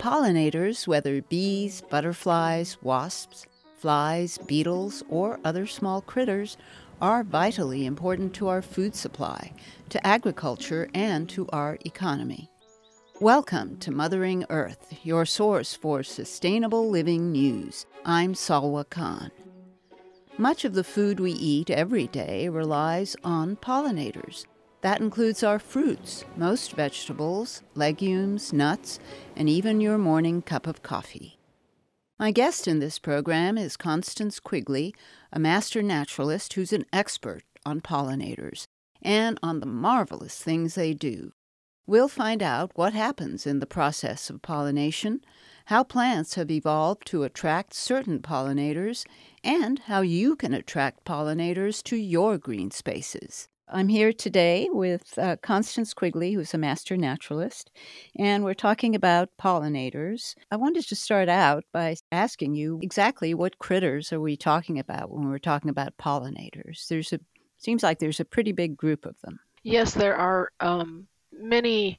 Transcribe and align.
Pollinators, 0.00 0.88
whether 0.88 1.22
bees, 1.22 1.80
butterflies, 1.80 2.76
wasps, 2.82 3.46
flies, 3.76 4.36
beetles, 4.38 5.04
or 5.08 5.38
other 5.44 5.64
small 5.64 6.00
critters, 6.00 6.56
are 7.00 7.22
vitally 7.22 7.86
important 7.86 8.34
to 8.34 8.48
our 8.48 8.62
food 8.62 8.96
supply, 8.96 9.52
to 9.90 10.04
agriculture, 10.04 10.88
and 10.92 11.28
to 11.28 11.48
our 11.50 11.78
economy. 11.84 12.50
Welcome 13.20 13.76
to 13.78 13.92
Mothering 13.92 14.44
Earth, 14.50 14.94
your 15.04 15.24
source 15.24 15.76
for 15.76 16.02
sustainable 16.02 16.90
living 16.90 17.30
news. 17.30 17.86
I'm 18.04 18.34
Salwa 18.34 18.90
Khan. 18.90 19.30
Much 20.36 20.64
of 20.64 20.74
the 20.74 20.82
food 20.82 21.20
we 21.20 21.30
eat 21.30 21.70
every 21.70 22.08
day 22.08 22.48
relies 22.48 23.14
on 23.22 23.54
pollinators. 23.54 24.46
That 24.82 25.00
includes 25.00 25.44
our 25.44 25.60
fruits, 25.60 26.24
most 26.36 26.72
vegetables, 26.72 27.62
legumes, 27.76 28.52
nuts, 28.52 28.98
and 29.36 29.48
even 29.48 29.80
your 29.80 29.96
morning 29.96 30.42
cup 30.42 30.66
of 30.66 30.82
coffee. 30.82 31.38
My 32.18 32.32
guest 32.32 32.66
in 32.66 32.80
this 32.80 32.98
program 32.98 33.56
is 33.56 33.76
Constance 33.76 34.40
Quigley, 34.40 34.92
a 35.32 35.38
master 35.38 35.82
naturalist 35.82 36.54
who's 36.54 36.72
an 36.72 36.84
expert 36.92 37.44
on 37.64 37.80
pollinators 37.80 38.64
and 39.00 39.38
on 39.40 39.60
the 39.60 39.66
marvelous 39.66 40.38
things 40.38 40.74
they 40.74 40.94
do. 40.94 41.32
We'll 41.86 42.08
find 42.08 42.42
out 42.42 42.72
what 42.74 42.92
happens 42.92 43.46
in 43.46 43.60
the 43.60 43.66
process 43.66 44.30
of 44.30 44.42
pollination, 44.42 45.20
how 45.66 45.84
plants 45.84 46.34
have 46.34 46.50
evolved 46.50 47.06
to 47.06 47.22
attract 47.22 47.74
certain 47.74 48.18
pollinators, 48.18 49.04
and 49.44 49.78
how 49.80 50.00
you 50.00 50.34
can 50.34 50.52
attract 50.52 51.04
pollinators 51.04 51.84
to 51.84 51.96
your 51.96 52.36
green 52.36 52.72
spaces. 52.72 53.48
I'm 53.74 53.88
here 53.88 54.12
today 54.12 54.68
with 54.70 55.18
uh, 55.18 55.36
Constance 55.42 55.94
Quigley, 55.94 56.34
who's 56.34 56.52
a 56.52 56.58
master 56.58 56.94
naturalist, 56.94 57.70
and 58.18 58.44
we're 58.44 58.52
talking 58.52 58.94
about 58.94 59.30
pollinators. 59.40 60.34
I 60.50 60.56
wanted 60.56 60.86
to 60.88 60.94
start 60.94 61.30
out 61.30 61.64
by 61.72 61.96
asking 62.10 62.54
you 62.54 62.80
exactly 62.82 63.32
what 63.32 63.58
critters 63.58 64.12
are 64.12 64.20
we 64.20 64.36
talking 64.36 64.78
about 64.78 65.10
when 65.10 65.26
we're 65.26 65.38
talking 65.38 65.70
about 65.70 65.96
pollinators? 65.96 66.86
There's 66.88 67.14
a 67.14 67.20
seems 67.56 67.82
like 67.82 67.98
there's 67.98 68.20
a 68.20 68.26
pretty 68.26 68.52
big 68.52 68.76
group 68.76 69.06
of 69.06 69.18
them. 69.22 69.40
Yes, 69.62 69.94
there 69.94 70.16
are 70.16 70.50
um, 70.60 71.06
many, 71.32 71.98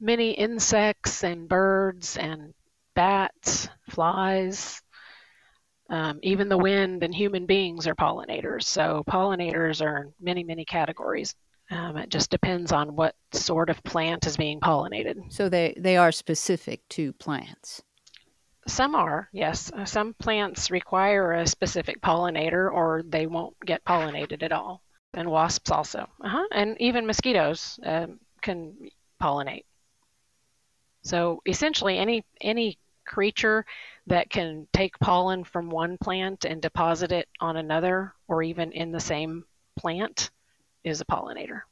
many 0.00 0.30
insects 0.30 1.24
and 1.24 1.46
birds 1.46 2.16
and 2.16 2.54
bats, 2.94 3.68
flies, 3.90 4.81
um, 5.92 6.18
even 6.22 6.48
the 6.48 6.58
wind 6.58 7.04
and 7.04 7.14
human 7.14 7.46
beings 7.46 7.86
are 7.86 7.94
pollinators. 7.94 8.64
So 8.64 9.04
pollinators 9.08 9.80
are 9.80 9.98
in 9.98 10.12
many, 10.20 10.42
many 10.42 10.64
categories. 10.64 11.34
Um, 11.70 11.96
it 11.96 12.08
just 12.08 12.30
depends 12.30 12.72
on 12.72 12.96
what 12.96 13.14
sort 13.32 13.70
of 13.70 13.82
plant 13.84 14.26
is 14.26 14.36
being 14.36 14.58
pollinated. 14.58 15.32
So 15.32 15.48
they, 15.48 15.74
they 15.76 15.96
are 15.96 16.10
specific 16.10 16.80
to 16.90 17.12
plants. 17.12 17.82
Some 18.66 18.94
are, 18.94 19.28
yes. 19.32 19.70
Some 19.84 20.14
plants 20.14 20.70
require 20.70 21.32
a 21.32 21.46
specific 21.46 22.00
pollinator 22.00 22.72
or 22.72 23.02
they 23.06 23.26
won't 23.26 23.54
get 23.64 23.84
pollinated 23.84 24.42
at 24.42 24.52
all. 24.52 24.82
And 25.14 25.30
wasps 25.30 25.70
also. 25.70 26.08
Uh-huh. 26.24 26.46
And 26.52 26.76
even 26.80 27.06
mosquitoes. 27.06 27.78
Um, 27.84 28.18
can 28.42 28.76
pollinate. 29.22 29.64
So 31.02 31.40
essentially, 31.46 31.96
any 31.96 32.24
any 32.40 32.78
creature 33.06 33.64
that 34.06 34.30
can 34.30 34.66
take 34.72 34.98
pollen 34.98 35.44
from 35.44 35.70
one 35.70 35.96
plant 35.98 36.44
and 36.44 36.60
deposit 36.60 37.12
it 37.12 37.28
on 37.40 37.56
another, 37.56 38.12
or 38.28 38.42
even 38.42 38.72
in 38.72 38.92
the 38.92 39.00
same 39.00 39.44
plant, 39.76 40.30
is 40.84 41.00
a 41.00 41.04
pollinator. 41.04 41.62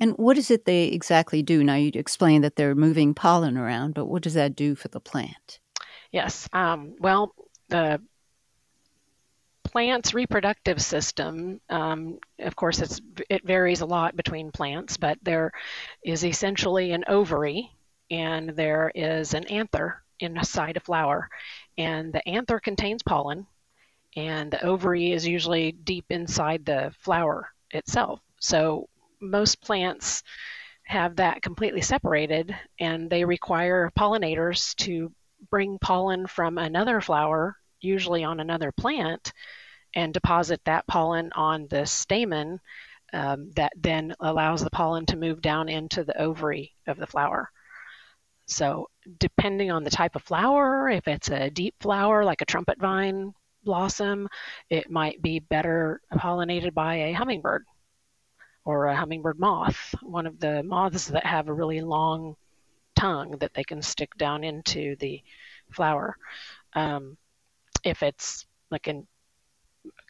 And 0.00 0.12
what 0.16 0.38
is 0.38 0.50
it 0.50 0.64
they 0.64 0.84
exactly 0.84 1.42
do? 1.42 1.62
Now, 1.62 1.74
you 1.74 1.90
explained 1.94 2.44
that 2.44 2.56
they're 2.56 2.74
moving 2.74 3.14
pollen 3.14 3.56
around, 3.56 3.94
but 3.94 4.06
what 4.06 4.22
does 4.22 4.34
that 4.34 4.56
do 4.56 4.74
for 4.74 4.88
the 4.88 5.00
plant? 5.00 5.60
Yes. 6.10 6.48
Um, 6.52 6.96
well, 6.98 7.34
the 7.68 8.00
plant's 9.64 10.14
reproductive 10.14 10.80
system, 10.80 11.60
um, 11.68 12.18
of 12.38 12.56
course, 12.56 13.00
it 13.28 13.44
varies 13.44 13.82
a 13.82 13.86
lot 13.86 14.16
between 14.16 14.50
plants, 14.50 14.96
but 14.96 15.18
there 15.22 15.52
is 16.02 16.24
essentially 16.24 16.92
an 16.92 17.04
ovary 17.06 17.70
and 18.10 18.50
there 18.50 18.90
is 18.94 19.34
an 19.34 19.44
anther 19.44 20.02
inside 20.20 20.76
a 20.76 20.80
flower. 20.80 21.28
And 21.76 22.12
the 22.12 22.26
anther 22.28 22.58
contains 22.58 23.02
pollen, 23.02 23.46
and 24.16 24.50
the 24.50 24.64
ovary 24.64 25.12
is 25.12 25.26
usually 25.26 25.72
deep 25.72 26.06
inside 26.10 26.64
the 26.64 26.92
flower 27.00 27.50
itself. 27.70 28.20
So 28.40 28.88
most 29.20 29.60
plants 29.60 30.22
have 30.84 31.16
that 31.16 31.42
completely 31.42 31.82
separated, 31.82 32.56
and 32.80 33.10
they 33.10 33.24
require 33.24 33.92
pollinators 33.98 34.74
to 34.76 35.12
bring 35.50 35.78
pollen 35.78 36.26
from 36.26 36.58
another 36.58 37.00
flower, 37.00 37.56
usually 37.80 38.24
on 38.24 38.40
another 38.40 38.72
plant, 38.72 39.32
and 39.94 40.14
deposit 40.14 40.60
that 40.64 40.86
pollen 40.86 41.30
on 41.34 41.66
the 41.68 41.84
stamen 41.86 42.60
um, 43.12 43.50
that 43.56 43.72
then 43.76 44.14
allows 44.20 44.62
the 44.62 44.70
pollen 44.70 45.06
to 45.06 45.16
move 45.16 45.40
down 45.40 45.68
into 45.68 46.04
the 46.04 46.20
ovary 46.20 46.74
of 46.86 46.98
the 46.98 47.06
flower. 47.06 47.50
So, 48.48 48.88
depending 49.18 49.70
on 49.70 49.84
the 49.84 49.90
type 49.90 50.16
of 50.16 50.22
flower, 50.22 50.88
if 50.88 51.06
it's 51.06 51.30
a 51.30 51.50
deep 51.50 51.74
flower 51.80 52.24
like 52.24 52.40
a 52.40 52.46
trumpet 52.46 52.78
vine 52.78 53.34
blossom, 53.62 54.28
it 54.70 54.90
might 54.90 55.20
be 55.20 55.38
better 55.38 56.00
pollinated 56.14 56.72
by 56.72 56.94
a 56.94 57.12
hummingbird 57.12 57.64
or 58.64 58.86
a 58.86 58.96
hummingbird 58.96 59.38
moth, 59.38 59.94
one 60.02 60.26
of 60.26 60.40
the 60.40 60.62
moths 60.62 61.06
that 61.08 61.26
have 61.26 61.48
a 61.48 61.52
really 61.52 61.80
long 61.82 62.36
tongue 62.96 63.36
that 63.38 63.52
they 63.54 63.64
can 63.64 63.82
stick 63.82 64.10
down 64.16 64.44
into 64.44 64.96
the 64.96 65.22
flower. 65.70 66.16
Um, 66.74 67.16
if 67.84 68.02
it's 68.02 68.46
like 68.70 68.88
a 68.88 69.02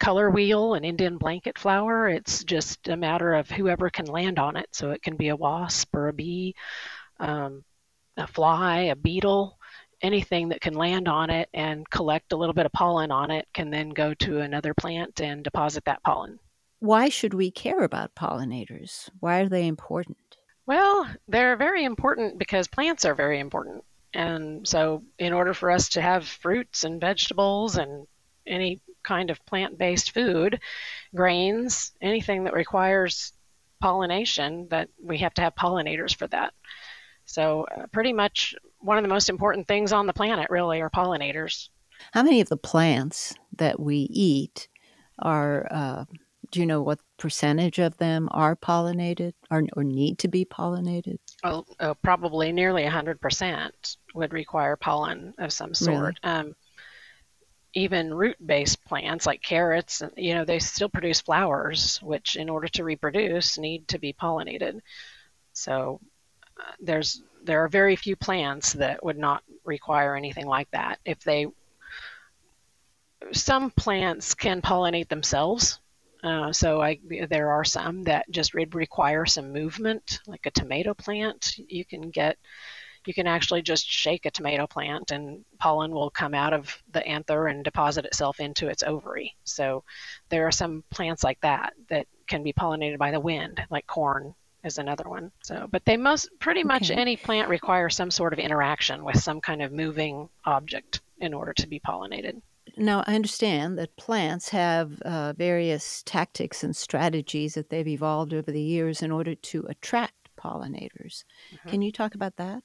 color 0.00 0.30
wheel, 0.30 0.74
an 0.74 0.84
Indian 0.84 1.18
blanket 1.18 1.58
flower. 1.58 2.08
It's 2.08 2.44
just 2.44 2.88
a 2.88 2.96
matter 2.96 3.34
of 3.34 3.50
whoever 3.50 3.90
can 3.90 4.06
land 4.06 4.38
on 4.38 4.56
it. 4.56 4.68
So 4.72 4.90
it 4.90 5.02
can 5.02 5.16
be 5.16 5.28
a 5.28 5.36
wasp 5.36 5.94
or 5.94 6.08
a 6.08 6.12
bee, 6.12 6.54
um, 7.20 7.64
a 8.18 8.26
fly, 8.26 8.80
a 8.82 8.96
beetle, 8.96 9.58
anything 10.02 10.48
that 10.50 10.60
can 10.60 10.74
land 10.74 11.08
on 11.08 11.30
it 11.30 11.48
and 11.54 11.88
collect 11.90 12.32
a 12.32 12.36
little 12.36 12.54
bit 12.54 12.66
of 12.66 12.72
pollen 12.72 13.10
on 13.10 13.30
it 13.30 13.48
can 13.52 13.70
then 13.70 13.90
go 13.90 14.14
to 14.14 14.40
another 14.40 14.74
plant 14.74 15.20
and 15.20 15.42
deposit 15.42 15.84
that 15.84 16.02
pollen. 16.02 16.38
Why 16.80 17.08
should 17.08 17.34
we 17.34 17.50
care 17.50 17.82
about 17.82 18.14
pollinators? 18.14 19.08
Why 19.20 19.40
are 19.40 19.48
they 19.48 19.66
important? 19.66 20.18
Well, 20.66 21.08
they're 21.26 21.56
very 21.56 21.84
important 21.84 22.38
because 22.38 22.68
plants 22.68 23.04
are 23.04 23.14
very 23.14 23.40
important. 23.40 23.84
And 24.14 24.66
so, 24.66 25.02
in 25.18 25.32
order 25.32 25.54
for 25.54 25.70
us 25.70 25.90
to 25.90 26.02
have 26.02 26.26
fruits 26.26 26.84
and 26.84 27.00
vegetables 27.00 27.76
and 27.76 28.06
any 28.46 28.80
kind 29.02 29.30
of 29.30 29.44
plant 29.46 29.78
based 29.78 30.12
food, 30.12 30.60
grains, 31.14 31.92
anything 32.00 32.44
that 32.44 32.54
requires 32.54 33.32
pollination, 33.80 34.68
that 34.70 34.88
we 35.02 35.18
have 35.18 35.34
to 35.34 35.42
have 35.42 35.54
pollinators 35.54 36.14
for 36.14 36.26
that. 36.28 36.52
So, 37.28 37.66
uh, 37.76 37.86
pretty 37.92 38.14
much 38.14 38.54
one 38.80 38.96
of 38.96 39.02
the 39.02 39.08
most 39.08 39.28
important 39.28 39.68
things 39.68 39.92
on 39.92 40.06
the 40.06 40.14
planet, 40.14 40.48
really, 40.48 40.80
are 40.80 40.88
pollinators. 40.88 41.68
How 42.12 42.22
many 42.22 42.40
of 42.40 42.48
the 42.48 42.56
plants 42.56 43.34
that 43.58 43.78
we 43.78 44.08
eat 44.10 44.68
are, 45.18 45.68
uh, 45.70 46.04
do 46.50 46.60
you 46.60 46.64
know 46.64 46.80
what 46.80 47.00
percentage 47.18 47.78
of 47.78 47.98
them 47.98 48.30
are 48.30 48.56
pollinated 48.56 49.34
or, 49.50 49.62
or 49.76 49.84
need 49.84 50.18
to 50.20 50.28
be 50.28 50.46
pollinated? 50.46 51.18
Oh, 51.44 51.66
oh 51.80 51.94
probably 51.96 52.50
nearly 52.50 52.84
100% 52.84 53.96
would 54.14 54.32
require 54.32 54.76
pollen 54.76 55.34
of 55.36 55.52
some 55.52 55.74
sort. 55.74 56.18
Really? 56.24 56.34
Um, 56.34 56.56
even 57.74 58.14
root-based 58.14 58.82
plants 58.86 59.26
like 59.26 59.42
carrots, 59.42 60.02
you 60.16 60.32
know, 60.32 60.46
they 60.46 60.60
still 60.60 60.88
produce 60.88 61.20
flowers, 61.20 62.00
which 62.02 62.36
in 62.36 62.48
order 62.48 62.68
to 62.68 62.84
reproduce 62.84 63.58
need 63.58 63.86
to 63.88 63.98
be 63.98 64.14
pollinated. 64.14 64.80
So 65.52 66.00
there's 66.80 67.22
there 67.44 67.62
are 67.62 67.68
very 67.68 67.96
few 67.96 68.16
plants 68.16 68.72
that 68.74 69.02
would 69.04 69.18
not 69.18 69.42
require 69.64 70.16
anything 70.16 70.46
like 70.46 70.70
that. 70.72 70.98
If 71.04 71.20
they 71.20 71.46
some 73.32 73.70
plants 73.70 74.34
can 74.34 74.62
pollinate 74.62 75.08
themselves. 75.08 75.80
Uh, 76.22 76.52
so 76.52 76.82
I, 76.82 76.98
there 77.30 77.50
are 77.50 77.64
some 77.64 78.02
that 78.04 78.28
just 78.30 78.54
require 78.54 79.24
some 79.24 79.52
movement, 79.52 80.20
like 80.26 80.46
a 80.46 80.50
tomato 80.50 80.94
plant. 80.94 81.54
You 81.68 81.84
can 81.84 82.10
get 82.10 82.36
you 83.06 83.14
can 83.14 83.26
actually 83.26 83.62
just 83.62 83.88
shake 83.88 84.26
a 84.26 84.30
tomato 84.30 84.66
plant 84.66 85.12
and 85.12 85.42
pollen 85.58 85.92
will 85.92 86.10
come 86.10 86.34
out 86.34 86.52
of 86.52 86.76
the 86.92 87.06
anther 87.06 87.46
and 87.46 87.64
deposit 87.64 88.04
itself 88.04 88.38
into 88.38 88.68
its 88.68 88.82
ovary. 88.82 89.34
So 89.44 89.82
there 90.28 90.46
are 90.46 90.52
some 90.52 90.84
plants 90.90 91.24
like 91.24 91.40
that 91.40 91.72
that 91.88 92.06
can 92.26 92.42
be 92.42 92.52
pollinated 92.52 92.98
by 92.98 93.10
the 93.10 93.20
wind, 93.20 93.62
like 93.70 93.86
corn 93.86 94.34
is 94.64 94.78
another 94.78 95.08
one. 95.08 95.30
So, 95.42 95.68
but 95.70 95.84
they 95.84 95.96
most 95.96 96.28
pretty 96.40 96.64
much 96.64 96.90
okay. 96.90 97.00
any 97.00 97.16
plant 97.16 97.48
requires 97.48 97.94
some 97.94 98.10
sort 98.10 98.32
of 98.32 98.38
interaction 98.38 99.04
with 99.04 99.18
some 99.18 99.40
kind 99.40 99.62
of 99.62 99.72
moving 99.72 100.28
object 100.44 101.00
in 101.20 101.34
order 101.34 101.52
to 101.54 101.66
be 101.66 101.80
pollinated. 101.80 102.40
Now, 102.76 103.02
I 103.06 103.14
understand 103.14 103.78
that 103.78 103.96
plants 103.96 104.50
have 104.50 105.00
uh, 105.02 105.32
various 105.32 106.02
tactics 106.04 106.62
and 106.62 106.76
strategies 106.76 107.54
that 107.54 107.70
they've 107.70 107.88
evolved 107.88 108.34
over 108.34 108.52
the 108.52 108.62
years 108.62 109.02
in 109.02 109.10
order 109.10 109.34
to 109.34 109.66
attract 109.68 110.28
pollinators. 110.38 111.24
Mm-hmm. 111.52 111.68
Can 111.68 111.82
you 111.82 111.90
talk 111.90 112.14
about 112.14 112.36
that? 112.36 112.62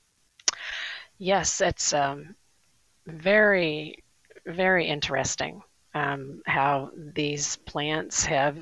Yes, 1.18 1.62
it's 1.62 1.94
um, 1.94 2.36
very, 3.07 4.04
very 4.46 4.88
interesting 4.88 5.63
um, 5.94 6.42
how 6.45 6.92
these 6.95 7.57
plants 7.57 8.25
have 8.25 8.57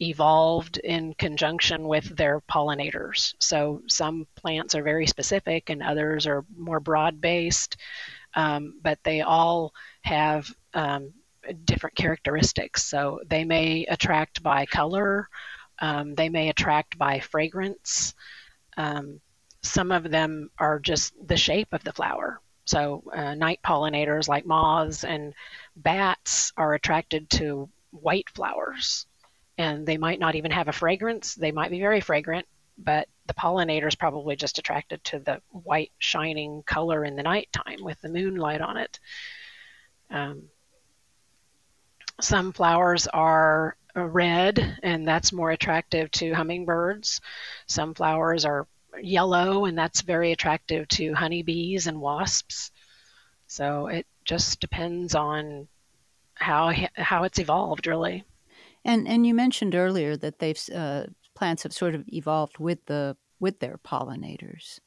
evolved 0.00 0.78
in 0.78 1.14
conjunction 1.14 1.86
with 1.86 2.16
their 2.16 2.40
pollinators. 2.40 3.34
So 3.38 3.82
some 3.86 4.26
plants 4.34 4.74
are 4.74 4.82
very 4.82 5.06
specific 5.06 5.68
and 5.68 5.82
others 5.82 6.26
are 6.26 6.44
more 6.56 6.80
broad 6.80 7.20
based, 7.20 7.76
um, 8.34 8.80
but 8.82 8.98
they 9.04 9.20
all 9.20 9.74
have 10.02 10.50
um, 10.72 11.12
different 11.64 11.96
characteristics. 11.96 12.84
So 12.84 13.20
they 13.26 13.44
may 13.44 13.84
attract 13.86 14.42
by 14.42 14.66
color, 14.66 15.28
um, 15.80 16.14
they 16.14 16.28
may 16.28 16.48
attract 16.48 16.98
by 16.98 17.20
fragrance. 17.20 18.14
Um, 18.76 19.20
some 19.62 19.92
of 19.92 20.10
them 20.10 20.50
are 20.58 20.78
just 20.78 21.12
the 21.26 21.36
shape 21.36 21.68
of 21.72 21.84
the 21.84 21.92
flower. 21.92 22.40
So, 22.70 23.02
uh, 23.12 23.34
night 23.34 23.58
pollinators 23.64 24.28
like 24.28 24.46
moths 24.46 25.02
and 25.02 25.34
bats 25.74 26.52
are 26.56 26.74
attracted 26.74 27.28
to 27.30 27.68
white 27.90 28.30
flowers. 28.30 29.06
And 29.58 29.84
they 29.84 29.96
might 29.96 30.20
not 30.20 30.36
even 30.36 30.52
have 30.52 30.68
a 30.68 30.72
fragrance. 30.72 31.34
They 31.34 31.50
might 31.50 31.72
be 31.72 31.80
very 31.80 32.00
fragrant, 32.00 32.46
but 32.78 33.08
the 33.26 33.34
pollinator 33.34 33.88
is 33.88 33.96
probably 33.96 34.36
just 34.36 34.60
attracted 34.60 35.02
to 35.02 35.18
the 35.18 35.42
white 35.48 35.90
shining 35.98 36.62
color 36.62 37.04
in 37.04 37.16
the 37.16 37.24
nighttime 37.24 37.82
with 37.82 38.00
the 38.02 38.08
moonlight 38.08 38.60
on 38.60 38.76
it. 38.76 39.00
Um, 40.08 40.44
some 42.20 42.52
flowers 42.52 43.08
are 43.08 43.76
red, 43.96 44.78
and 44.84 45.08
that's 45.08 45.32
more 45.32 45.50
attractive 45.50 46.08
to 46.12 46.34
hummingbirds. 46.34 47.20
Some 47.66 47.94
flowers 47.94 48.44
are 48.44 48.68
yellow, 49.02 49.64
and 49.64 49.76
that's 49.76 50.02
very 50.02 50.32
attractive 50.32 50.88
to 50.88 51.14
honeybees 51.14 51.86
and 51.86 52.00
wasps. 52.00 52.70
So 53.46 53.88
it 53.88 54.06
just 54.24 54.60
depends 54.60 55.14
on 55.14 55.68
how 56.34 56.72
how 56.94 57.24
it's 57.24 57.38
evolved, 57.38 57.86
really. 57.86 58.24
And 58.84 59.08
and 59.08 59.26
you 59.26 59.34
mentioned 59.34 59.74
earlier 59.74 60.16
that 60.16 60.38
they've 60.38 60.60
uh, 60.74 61.04
plants 61.34 61.62
have 61.64 61.72
sort 61.72 61.94
of 61.94 62.04
evolved 62.08 62.58
with 62.58 62.84
the 62.86 63.16
with 63.40 63.58
their 63.60 63.78
pollinators. 63.78 64.78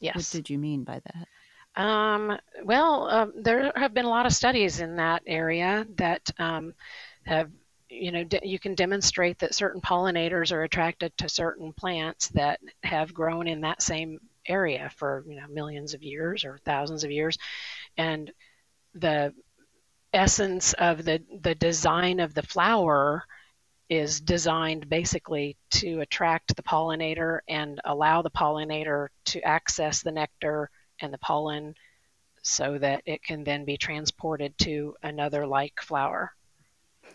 Yes. 0.00 0.16
What 0.16 0.30
did 0.30 0.50
you 0.50 0.58
mean 0.58 0.84
by 0.84 1.00
that? 1.04 1.28
Um, 1.76 2.38
well, 2.64 3.08
uh, 3.08 3.26
there 3.34 3.72
have 3.76 3.94
been 3.94 4.04
a 4.04 4.10
lot 4.10 4.26
of 4.26 4.32
studies 4.32 4.80
in 4.80 4.96
that 4.96 5.22
area 5.26 5.86
that 5.96 6.30
um, 6.38 6.74
have 7.24 7.50
you 7.90 8.12
know, 8.12 8.24
de- 8.24 8.46
you 8.46 8.58
can 8.58 8.74
demonstrate 8.74 9.38
that 9.40 9.54
certain 9.54 9.80
pollinators 9.80 10.52
are 10.52 10.62
attracted 10.62 11.16
to 11.18 11.28
certain 11.28 11.72
plants 11.72 12.28
that 12.28 12.60
have 12.82 13.12
grown 13.12 13.48
in 13.48 13.60
that 13.62 13.82
same 13.82 14.20
area 14.46 14.90
for 14.96 15.24
you 15.28 15.36
know 15.36 15.46
millions 15.48 15.92
of 15.92 16.02
years 16.02 16.44
or 16.44 16.58
thousands 16.64 17.04
of 17.04 17.10
years, 17.10 17.36
and 17.96 18.32
the 18.94 19.34
essence 20.12 20.72
of 20.74 21.04
the 21.04 21.22
the 21.42 21.54
design 21.54 22.20
of 22.20 22.34
the 22.34 22.42
flower 22.42 23.24
is 23.88 24.20
designed 24.20 24.88
basically 24.88 25.56
to 25.70 26.00
attract 26.00 26.54
the 26.54 26.62
pollinator 26.62 27.40
and 27.48 27.80
allow 27.84 28.22
the 28.22 28.30
pollinator 28.30 29.08
to 29.24 29.40
access 29.42 30.02
the 30.02 30.12
nectar 30.12 30.70
and 31.00 31.12
the 31.12 31.18
pollen 31.18 31.74
so 32.42 32.78
that 32.78 33.02
it 33.04 33.22
can 33.22 33.42
then 33.42 33.64
be 33.64 33.76
transported 33.76 34.56
to 34.58 34.94
another 35.02 35.46
like 35.46 35.80
flower. 35.80 36.32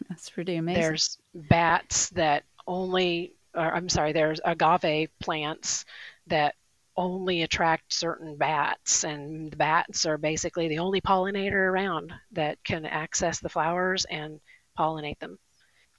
That's 0.10 0.30
pretty 0.30 0.56
amazing. 0.56 0.82
There's 0.82 1.18
bats 1.34 2.10
that 2.12 2.44
only, 2.68 3.34
or 3.54 3.74
I'm 3.74 3.90
sorry, 3.90 4.14
there's 4.14 4.40
agave 4.44 5.10
plants 5.20 5.86
that 6.28 6.56
only 6.98 7.42
attract 7.44 7.94
certain 7.94 8.38
bats, 8.38 9.04
and 9.04 9.52
the 9.52 9.58
bats 9.58 10.06
are 10.06 10.18
basically 10.18 10.68
the 10.68 10.80
only 10.80 11.02
pollinator 11.02 11.54
around 11.54 12.14
that 12.32 12.64
can 12.64 12.86
access 12.86 13.40
the 13.40 13.50
flowers 13.50 14.06
and 14.06 14.40
pollinate 14.80 15.20
them. 15.20 15.38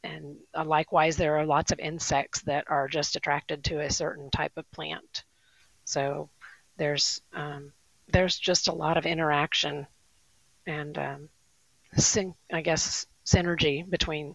And 0.03 0.37
uh, 0.55 0.65
likewise, 0.65 1.17
there 1.17 1.37
are 1.37 1.45
lots 1.45 1.73
of 1.73 1.81
insects 1.81 2.43
that 2.43 2.65
are 2.69 2.89
just 2.89 3.17
attracted 3.17 3.65
to 3.65 3.81
a 3.81 3.91
certain 3.91 4.31
type 4.31 4.53
of 4.57 4.71
plant. 4.71 5.25
So 5.85 6.31
there's 6.77 7.21
um, 7.33 7.73
there's 8.09 8.39
just 8.39 8.69
a 8.69 8.73
lot 8.73 8.97
of 8.97 9.07
interaction 9.07 9.87
and 10.67 10.97
um, 10.99 11.29
syn- 11.97 12.35
I 12.53 12.61
guess 12.61 13.07
synergy 13.27 13.89
between 13.89 14.35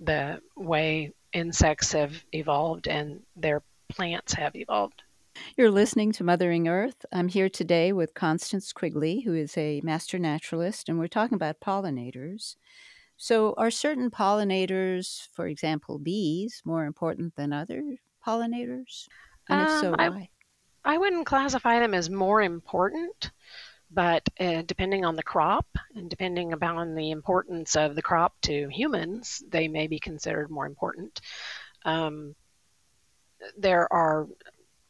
the 0.00 0.40
way 0.56 1.12
insects 1.32 1.92
have 1.92 2.12
evolved 2.32 2.88
and 2.88 3.20
their 3.36 3.62
plants 3.88 4.32
have 4.34 4.54
evolved. 4.56 5.02
You're 5.56 5.70
listening 5.70 6.12
to 6.12 6.24
Mothering 6.24 6.68
Earth. 6.68 7.06
I'm 7.10 7.28
here 7.28 7.48
today 7.48 7.92
with 7.92 8.14
Constance 8.14 8.72
Quigley, 8.72 9.20
who 9.20 9.34
is 9.34 9.56
a 9.56 9.80
master 9.82 10.18
naturalist, 10.18 10.88
and 10.88 10.98
we're 10.98 11.06
talking 11.06 11.36
about 11.36 11.60
pollinators. 11.60 12.56
So, 13.16 13.54
are 13.56 13.70
certain 13.70 14.10
pollinators, 14.10 15.28
for 15.32 15.46
example, 15.46 15.98
bees, 15.98 16.62
more 16.64 16.84
important 16.84 17.36
than 17.36 17.52
other 17.52 17.96
pollinators? 18.26 19.08
And 19.48 19.62
if 19.62 19.68
um, 19.68 19.80
so, 19.80 19.90
why? 19.92 20.30
I, 20.84 20.94
I 20.94 20.98
wouldn't 20.98 21.26
classify 21.26 21.78
them 21.78 21.94
as 21.94 22.10
more 22.10 22.42
important 22.42 23.30
but 23.92 24.26
uh, 24.40 24.62
depending 24.62 25.04
on 25.04 25.16
the 25.16 25.22
crop 25.22 25.66
and 25.94 26.08
depending 26.08 26.52
upon 26.52 26.94
the 26.94 27.10
importance 27.10 27.76
of 27.76 27.94
the 27.94 28.02
crop 28.02 28.34
to 28.42 28.68
humans, 28.68 29.42
they 29.48 29.68
may 29.68 29.86
be 29.86 29.98
considered 29.98 30.50
more 30.50 30.66
important. 30.66 31.20
Um, 31.84 32.34
there 33.58 33.92
are 33.92 34.28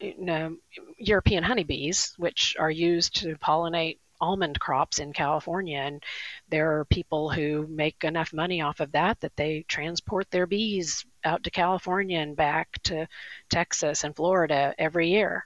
you 0.01 0.15
know, 0.19 0.57
European 0.99 1.45
honeybees, 1.45 2.15
which 2.17 2.57
are 2.59 2.71
used 2.71 3.17
to 3.17 3.37
pollinate 3.37 3.99
almond 4.21 4.61
crops 4.61 5.01
in 5.01 5.13
California, 5.13 5.79
and 5.79 6.03
there 6.49 6.79
are 6.79 6.85
people 6.85 7.31
who 7.31 7.67
make 7.69 8.05
enough 8.05 8.33
money 8.33 8.61
off 8.61 8.81
of 8.81 8.93
that 8.93 9.19
that 9.21 9.35
they 9.37 9.65
transport 9.67 10.31
their 10.31 10.47
bees 10.47 11.05
out 11.25 11.43
to 11.43 11.51
California 11.51 12.19
and 12.19 12.37
back 12.37 12.81
to 12.85 13.07
Texas 13.49 14.05
and 14.05 14.15
Florida 14.15 14.75
every 14.79 15.09
year 15.09 15.45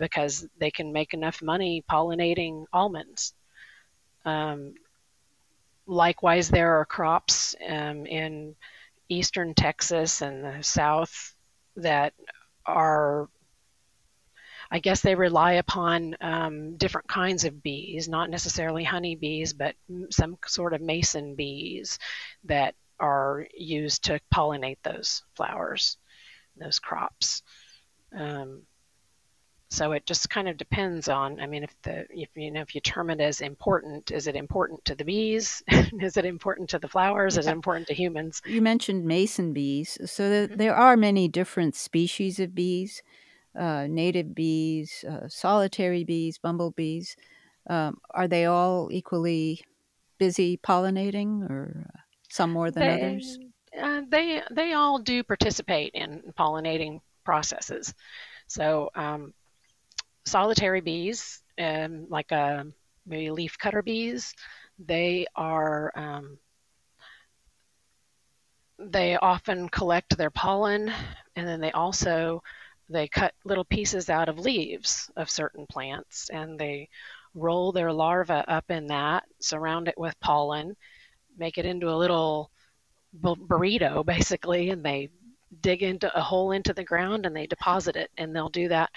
because 0.00 0.48
they 0.58 0.70
can 0.70 0.92
make 0.92 1.14
enough 1.14 1.42
money 1.42 1.84
pollinating 1.88 2.64
almonds. 2.72 3.34
Um, 4.24 4.74
likewise, 5.86 6.48
there 6.48 6.80
are 6.80 6.84
crops 6.84 7.54
um, 7.68 8.06
in 8.06 8.56
eastern 9.08 9.54
Texas 9.54 10.22
and 10.22 10.42
the 10.42 10.62
south 10.62 11.34
that 11.76 12.14
are, 12.64 13.28
I 14.70 14.78
guess, 14.78 15.00
they 15.02 15.14
rely 15.14 15.52
upon 15.54 16.16
um, 16.20 16.76
different 16.76 17.08
kinds 17.08 17.44
of 17.44 17.62
bees, 17.62 18.08
not 18.08 18.30
necessarily 18.30 18.84
honey 18.84 19.16
bees, 19.16 19.52
but 19.52 19.74
some 20.10 20.38
sort 20.46 20.72
of 20.72 20.80
mason 20.80 21.34
bees 21.34 21.98
that 22.44 22.74
are 22.98 23.46
used 23.54 24.04
to 24.04 24.20
pollinate 24.32 24.78
those 24.82 25.22
flowers, 25.34 25.96
those 26.56 26.78
crops. 26.78 27.42
Um, 28.16 28.62
so 29.70 29.92
it 29.92 30.04
just 30.04 30.28
kind 30.28 30.48
of 30.48 30.56
depends 30.56 31.08
on. 31.08 31.40
I 31.40 31.46
mean, 31.46 31.62
if 31.62 31.74
the 31.82 32.04
if 32.10 32.28
you 32.34 32.50
know 32.50 32.60
if 32.60 32.74
you 32.74 32.80
term 32.80 33.08
it 33.08 33.20
as 33.20 33.40
important, 33.40 34.10
is 34.10 34.26
it 34.26 34.34
important 34.34 34.84
to 34.86 34.96
the 34.96 35.04
bees? 35.04 35.62
is 36.00 36.16
it 36.16 36.24
important 36.24 36.68
to 36.70 36.80
the 36.80 36.88
flowers? 36.88 37.38
Is 37.38 37.46
it 37.46 37.52
important 37.52 37.86
to 37.86 37.94
humans? 37.94 38.42
You 38.44 38.62
mentioned 38.62 39.04
mason 39.04 39.52
bees, 39.52 39.96
so 40.04 40.24
mm-hmm. 40.24 40.56
there 40.56 40.74
are 40.74 40.96
many 40.96 41.28
different 41.28 41.76
species 41.76 42.40
of 42.40 42.52
bees, 42.52 43.00
uh, 43.56 43.86
native 43.88 44.34
bees, 44.34 45.04
uh, 45.08 45.28
solitary 45.28 46.02
bees, 46.02 46.36
bumblebees. 46.36 47.14
Um, 47.68 47.98
are 48.10 48.26
they 48.26 48.46
all 48.46 48.88
equally 48.90 49.62
busy 50.18 50.56
pollinating, 50.56 51.48
or 51.48 51.86
uh, 51.88 51.98
some 52.28 52.50
more 52.50 52.72
than 52.72 52.82
they, 52.82 52.94
others? 52.94 53.38
Uh, 53.80 54.00
they 54.08 54.42
they 54.50 54.72
all 54.72 54.98
do 54.98 55.22
participate 55.22 55.92
in 55.94 56.32
pollinating 56.36 57.00
processes. 57.24 57.94
So 58.48 58.90
um, 58.96 59.32
solitary 60.24 60.80
bees, 60.80 61.42
um, 61.58 62.06
like 62.08 62.32
uh, 62.32 62.64
maybe 63.06 63.30
leaf 63.30 63.58
cutter 63.58 63.82
bees, 63.82 64.34
they 64.78 65.26
are 65.36 65.92
um, 65.94 66.38
they 68.78 69.16
often 69.16 69.68
collect 69.68 70.16
their 70.16 70.30
pollen, 70.30 70.92
and 71.36 71.46
then 71.46 71.60
they 71.60 71.72
also 71.72 72.42
they 72.88 73.06
cut 73.06 73.34
little 73.44 73.64
pieces 73.64 74.10
out 74.10 74.28
of 74.28 74.38
leaves 74.38 75.10
of 75.16 75.30
certain 75.30 75.66
plants, 75.66 76.30
and 76.30 76.58
they 76.58 76.88
roll 77.34 77.72
their 77.72 77.92
larva 77.92 78.44
up 78.48 78.70
in 78.70 78.88
that, 78.88 79.24
surround 79.40 79.86
it 79.86 79.98
with 79.98 80.18
pollen, 80.20 80.76
make 81.38 81.58
it 81.58 81.66
into 81.66 81.88
a 81.90 81.96
little 81.96 82.50
burrito 83.14 84.04
basically, 84.04 84.70
and 84.70 84.84
they 84.84 85.10
dig 85.62 85.82
into 85.82 86.16
a 86.16 86.20
hole 86.20 86.52
into 86.52 86.72
the 86.72 86.84
ground 86.84 87.26
and 87.26 87.34
they 87.34 87.46
deposit 87.46 87.96
it, 87.96 88.10
and 88.16 88.34
they'll 88.34 88.48
do 88.48 88.68
that 88.68 88.90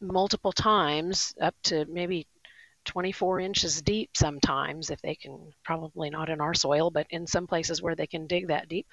multiple 0.00 0.52
times, 0.52 1.34
up 1.40 1.54
to 1.64 1.84
maybe 1.86 2.26
24 2.86 3.40
inches 3.40 3.82
deep 3.82 4.10
sometimes, 4.16 4.90
if 4.90 5.00
they 5.02 5.14
can, 5.14 5.52
probably 5.64 6.10
not 6.10 6.30
in 6.30 6.40
our 6.40 6.54
soil, 6.54 6.90
but 6.90 7.06
in 7.10 7.26
some 7.26 7.46
places 7.46 7.82
where 7.82 7.94
they 7.94 8.06
can 8.06 8.26
dig 8.26 8.48
that 8.48 8.68
deep. 8.68 8.86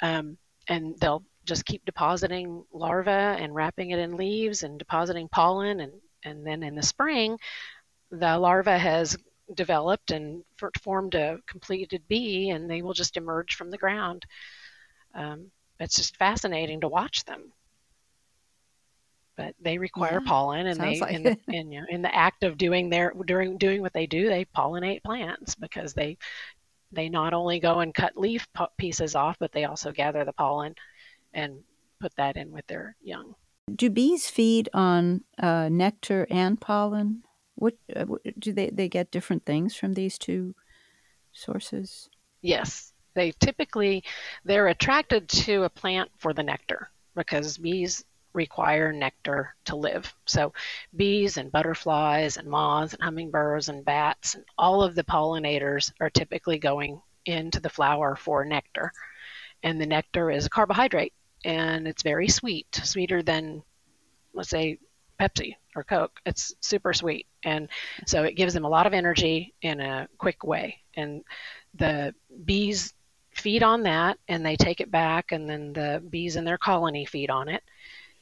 Um, 0.00 0.38
and 0.68 0.98
they'll 0.98 1.24
just 1.44 1.64
keep 1.64 1.84
depositing 1.84 2.64
larvae 2.72 3.10
and 3.10 3.54
wrapping 3.54 3.90
it 3.90 3.98
in 3.98 4.16
leaves 4.16 4.62
and 4.62 4.78
depositing 4.78 5.28
pollen 5.28 5.80
and 5.80 5.92
and 6.24 6.46
then 6.46 6.62
in 6.62 6.74
the 6.74 6.82
spring 6.82 7.38
the 8.10 8.38
larva 8.38 8.78
has 8.78 9.16
developed 9.54 10.10
and 10.10 10.42
formed 10.82 11.14
a 11.14 11.38
completed 11.46 12.02
bee 12.08 12.50
and 12.50 12.70
they 12.70 12.80
will 12.82 12.94
just 12.94 13.16
emerge 13.16 13.56
from 13.56 13.70
the 13.70 13.78
ground 13.78 14.24
um, 15.14 15.50
it's 15.78 15.96
just 15.96 16.16
fascinating 16.16 16.80
to 16.80 16.88
watch 16.88 17.24
them 17.24 17.52
but 19.36 19.54
they 19.60 19.78
require 19.78 20.20
yeah, 20.22 20.28
pollen 20.28 20.66
and 20.66 20.80
they 20.80 21.00
like 21.00 21.12
in, 21.12 21.22
the, 21.22 21.38
in, 21.48 21.72
you 21.72 21.80
know, 21.80 21.86
in 21.90 22.02
the 22.02 22.14
act 22.14 22.44
of 22.44 22.56
doing 22.56 22.88
their 22.88 23.12
during 23.26 23.56
doing 23.58 23.80
what 23.80 23.92
they 23.92 24.06
do 24.06 24.28
they 24.28 24.44
pollinate 24.44 25.02
plants 25.02 25.54
because 25.54 25.94
they 25.94 26.16
they 26.92 27.08
not 27.08 27.34
only 27.34 27.58
go 27.58 27.80
and 27.80 27.94
cut 27.94 28.16
leaf 28.16 28.46
pieces 28.76 29.14
off 29.14 29.36
but 29.38 29.52
they 29.52 29.64
also 29.64 29.92
gather 29.92 30.24
the 30.24 30.32
pollen 30.32 30.74
and 31.32 31.58
put 32.00 32.14
that 32.16 32.36
in 32.36 32.52
with 32.52 32.66
their 32.66 32.96
young. 33.02 33.34
Do 33.74 33.90
bees 33.90 34.28
feed 34.28 34.68
on 34.74 35.22
uh, 35.38 35.68
nectar 35.70 36.26
and 36.30 36.60
pollen? 36.60 37.24
What 37.54 37.74
uh, 37.94 38.04
do 38.38 38.52
they 38.52 38.70
they 38.70 38.88
get 38.88 39.10
different 39.10 39.44
things 39.46 39.74
from 39.74 39.94
these 39.94 40.18
two 40.18 40.54
sources? 41.32 42.08
Yes 42.42 42.92
they 43.14 43.32
typically 43.32 44.04
they're 44.44 44.68
attracted 44.68 45.28
to 45.28 45.62
a 45.62 45.70
plant 45.70 46.10
for 46.18 46.32
the 46.32 46.42
nectar 46.42 46.90
because 47.14 47.58
bees 47.58 48.04
require 48.34 48.92
nectar 48.92 49.54
to 49.64 49.76
live. 49.76 50.12
So, 50.26 50.52
bees 50.94 51.36
and 51.36 51.50
butterflies 51.50 52.36
and 52.36 52.48
moths 52.48 52.92
and 52.92 53.02
hummingbirds 53.02 53.68
and 53.68 53.84
bats 53.84 54.34
and 54.34 54.44
all 54.58 54.82
of 54.82 54.94
the 54.94 55.04
pollinators 55.04 55.92
are 56.00 56.10
typically 56.10 56.58
going 56.58 57.00
into 57.24 57.60
the 57.60 57.70
flower 57.70 58.16
for 58.16 58.44
nectar. 58.44 58.92
And 59.62 59.80
the 59.80 59.86
nectar 59.86 60.30
is 60.30 60.46
a 60.46 60.50
carbohydrate 60.50 61.14
and 61.44 61.88
it's 61.88 62.02
very 62.02 62.28
sweet, 62.28 62.66
sweeter 62.82 63.22
than, 63.22 63.62
let's 64.34 64.50
say, 64.50 64.78
Pepsi 65.20 65.56
or 65.76 65.84
Coke. 65.84 66.20
It's 66.26 66.54
super 66.60 66.92
sweet. 66.92 67.26
And 67.44 67.68
so 68.06 68.24
it 68.24 68.36
gives 68.36 68.54
them 68.54 68.64
a 68.64 68.68
lot 68.68 68.86
of 68.86 68.92
energy 68.92 69.54
in 69.62 69.80
a 69.80 70.08
quick 70.18 70.44
way. 70.44 70.78
And 70.96 71.22
the 71.74 72.14
bees 72.44 72.92
feed 73.32 73.62
on 73.62 73.82
that 73.82 74.18
and 74.28 74.44
they 74.44 74.56
take 74.56 74.80
it 74.80 74.90
back, 74.90 75.32
and 75.32 75.48
then 75.48 75.72
the 75.72 76.02
bees 76.08 76.36
in 76.36 76.44
their 76.44 76.58
colony 76.58 77.04
feed 77.04 77.30
on 77.30 77.48
it 77.48 77.62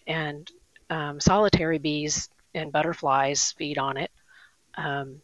and 0.07 0.51
um, 0.91 1.21
solitary 1.21 1.79
bees 1.79 2.29
and 2.55 2.73
butterflies 2.73 3.53
feed 3.53 3.79
on 3.79 3.97
it. 3.97 4.11
Um, 4.77 5.21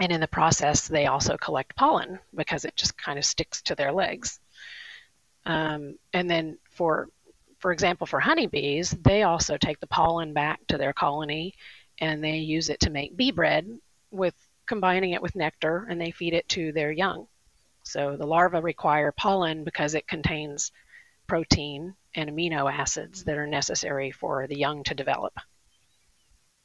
and 0.00 0.10
in 0.10 0.20
the 0.20 0.28
process, 0.28 0.88
they 0.88 1.06
also 1.06 1.36
collect 1.36 1.76
pollen 1.76 2.18
because 2.34 2.64
it 2.64 2.74
just 2.76 2.96
kind 2.96 3.18
of 3.18 3.24
sticks 3.24 3.62
to 3.62 3.74
their 3.74 3.92
legs. 3.92 4.40
Um, 5.44 5.98
and 6.12 6.30
then 6.30 6.58
for 6.70 7.08
for 7.58 7.70
example, 7.70 8.08
for 8.08 8.18
honeybees, 8.18 8.90
they 8.90 9.22
also 9.22 9.56
take 9.56 9.78
the 9.78 9.86
pollen 9.86 10.32
back 10.32 10.66
to 10.66 10.78
their 10.78 10.92
colony 10.92 11.54
and 12.00 12.22
they 12.22 12.38
use 12.38 12.68
it 12.70 12.80
to 12.80 12.90
make 12.90 13.16
bee 13.16 13.30
bread 13.30 13.78
with 14.10 14.34
combining 14.66 15.12
it 15.12 15.22
with 15.22 15.36
nectar 15.36 15.86
and 15.88 16.00
they 16.00 16.10
feed 16.10 16.34
it 16.34 16.48
to 16.48 16.72
their 16.72 16.90
young. 16.90 17.28
So 17.84 18.16
the 18.16 18.26
larvae 18.26 18.58
require 18.58 19.12
pollen 19.12 19.62
because 19.62 19.94
it 19.94 20.08
contains 20.08 20.72
protein 21.32 21.94
and 22.14 22.28
amino 22.28 22.70
acids 22.70 23.24
that 23.24 23.38
are 23.38 23.46
necessary 23.46 24.10
for 24.10 24.46
the 24.46 24.58
young 24.58 24.84
to 24.84 24.94
develop. 24.94 25.32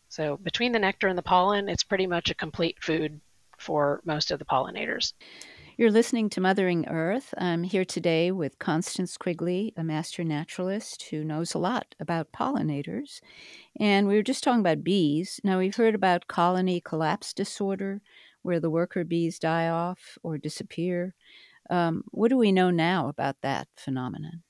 So 0.10 0.36
between 0.36 0.74
the 0.74 0.80
nectar 0.80 1.08
and 1.08 1.18
the 1.18 1.24
pollen, 1.24 1.70
it's 1.70 1.86
pretty 1.86 2.06
much 2.06 2.30
a 2.30 2.36
complete 2.36 2.76
food 2.84 3.22
for 3.58 4.02
most 4.04 4.30
of 4.30 4.40
the 4.40 4.46
pollinators. 4.46 5.14
You're 5.78 5.90
listening 5.90 6.30
to 6.32 6.42
Mothering 6.42 6.86
Earth. 6.90 7.34
I'm 7.38 7.64
here 7.64 7.86
today 7.86 8.30
with 8.30 8.60
Constance 8.60 9.16
Quigley, 9.16 9.72
a 9.78 9.86
master 9.86 10.26
naturalist 10.26 11.04
who 11.12 11.24
knows 11.24 11.54
a 11.54 11.60
lot 11.60 11.96
about 11.98 12.34
pollinators. 12.34 13.22
And 13.80 14.06
we 14.06 14.16
were 14.16 14.22
just 14.22 14.44
talking 14.44 14.60
about 14.60 14.84
bees. 14.84 15.40
Now, 15.46 15.60
we've 15.60 15.78
heard 15.78 15.96
about 15.96 16.28
colony 16.28 16.82
collapse 16.82 17.32
disorder, 17.32 18.02
where 18.42 18.60
the 18.60 18.70
worker 18.70 19.06
bees 19.06 19.40
die 19.40 19.70
off 19.70 20.18
or 20.24 20.38
disappear. 20.38 21.16
Um, 21.70 22.04
what 22.12 22.28
do 22.28 22.36
we 22.36 22.52
know 22.52 22.70
now 22.70 23.08
about 23.08 23.38
that 23.44 23.70
phenomenon? 23.78 24.44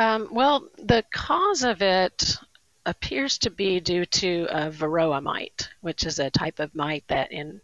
Um, 0.00 0.28
well, 0.32 0.66
the 0.78 1.04
cause 1.12 1.62
of 1.62 1.82
it 1.82 2.38
appears 2.86 3.36
to 3.40 3.50
be 3.50 3.80
due 3.80 4.06
to 4.06 4.46
a 4.48 4.70
varroa 4.70 5.22
mite, 5.22 5.68
which 5.82 6.06
is 6.06 6.18
a 6.18 6.30
type 6.30 6.58
of 6.58 6.74
mite 6.74 7.04
that 7.08 7.30
in 7.30 7.60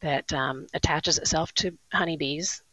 that 0.00 0.32
um, 0.32 0.66
attaches 0.74 1.18
itself 1.18 1.54
to 1.54 1.78
honeybees, 1.92 2.64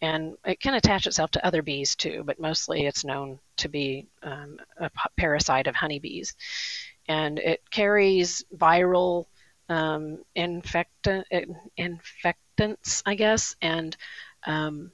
and 0.00 0.38
it 0.46 0.58
can 0.58 0.72
attach 0.72 1.06
itself 1.06 1.32
to 1.32 1.44
other 1.44 1.60
bees 1.60 1.94
too, 1.94 2.22
but 2.24 2.40
mostly 2.40 2.86
it's 2.86 3.04
known 3.04 3.38
to 3.58 3.68
be 3.68 4.06
um, 4.22 4.58
a 4.78 4.90
parasite 5.18 5.66
of 5.66 5.74
honeybees, 5.74 6.34
and 7.08 7.38
it 7.38 7.60
carries 7.70 8.42
viral 8.56 9.26
um, 9.68 10.24
infect- 10.34 11.08
infectants, 11.76 13.02
I 13.04 13.16
guess, 13.16 13.54
and 13.60 13.94
um, 14.46 14.92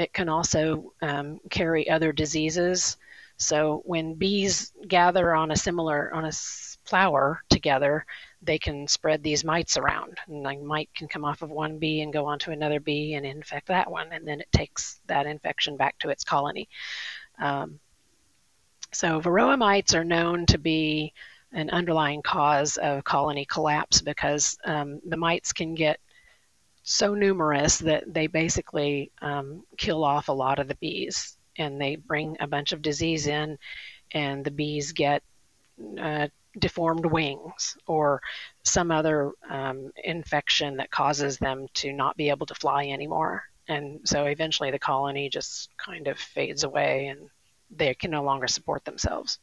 it 0.00 0.14
can 0.14 0.28
also 0.30 0.94
um, 1.02 1.40
carry 1.50 1.90
other 1.90 2.10
diseases. 2.10 2.96
So 3.36 3.82
when 3.84 4.14
bees 4.14 4.72
gather 4.88 5.34
on 5.34 5.50
a 5.50 5.56
similar 5.56 6.12
on 6.14 6.24
a 6.24 6.32
flower 6.84 7.42
together, 7.50 8.06
they 8.42 8.58
can 8.58 8.88
spread 8.88 9.22
these 9.22 9.44
mites 9.44 9.76
around, 9.76 10.18
and 10.26 10.44
the 10.44 10.56
mite 10.56 10.88
can 10.94 11.06
come 11.06 11.24
off 11.24 11.42
of 11.42 11.50
one 11.50 11.78
bee 11.78 12.00
and 12.00 12.12
go 12.12 12.24
onto 12.24 12.50
another 12.50 12.80
bee 12.80 13.14
and 13.14 13.26
infect 13.26 13.68
that 13.68 13.90
one, 13.90 14.10
and 14.12 14.26
then 14.26 14.40
it 14.40 14.50
takes 14.52 15.00
that 15.06 15.26
infection 15.26 15.76
back 15.76 15.98
to 15.98 16.08
its 16.08 16.24
colony. 16.24 16.68
Um, 17.38 17.78
so 18.92 19.20
varroa 19.20 19.58
mites 19.58 19.94
are 19.94 20.04
known 20.04 20.46
to 20.46 20.58
be 20.58 21.12
an 21.52 21.68
underlying 21.70 22.22
cause 22.22 22.78
of 22.78 23.04
colony 23.04 23.44
collapse 23.44 24.00
because 24.00 24.56
um, 24.64 25.00
the 25.06 25.16
mites 25.16 25.52
can 25.52 25.74
get 25.74 26.00
so 26.82 27.14
numerous 27.14 27.78
that 27.78 28.12
they 28.12 28.26
basically 28.26 29.10
um, 29.20 29.64
kill 29.76 30.04
off 30.04 30.28
a 30.28 30.32
lot 30.32 30.58
of 30.58 30.68
the 30.68 30.74
bees 30.76 31.36
and 31.56 31.80
they 31.80 31.96
bring 31.96 32.36
a 32.40 32.46
bunch 32.46 32.72
of 32.72 32.82
disease 32.82 33.26
in 33.26 33.58
and 34.12 34.44
the 34.44 34.50
bees 34.50 34.92
get 34.92 35.22
uh, 36.00 36.28
deformed 36.58 37.06
wings 37.06 37.76
or 37.86 38.20
some 38.64 38.90
other 38.90 39.32
um, 39.48 39.92
infection 40.02 40.76
that 40.78 40.90
causes 40.90 41.38
them 41.38 41.66
to 41.74 41.92
not 41.92 42.16
be 42.16 42.30
able 42.30 42.46
to 42.46 42.54
fly 42.54 42.86
anymore. 42.86 43.44
And 43.68 44.00
so 44.04 44.24
eventually 44.24 44.70
the 44.70 44.78
colony 44.78 45.28
just 45.28 45.68
kind 45.76 46.08
of 46.08 46.18
fades 46.18 46.64
away 46.64 47.06
and 47.06 47.30
they 47.70 47.94
can 47.94 48.10
no 48.10 48.24
longer 48.24 48.48
support 48.48 48.84
themselves. 48.84 49.38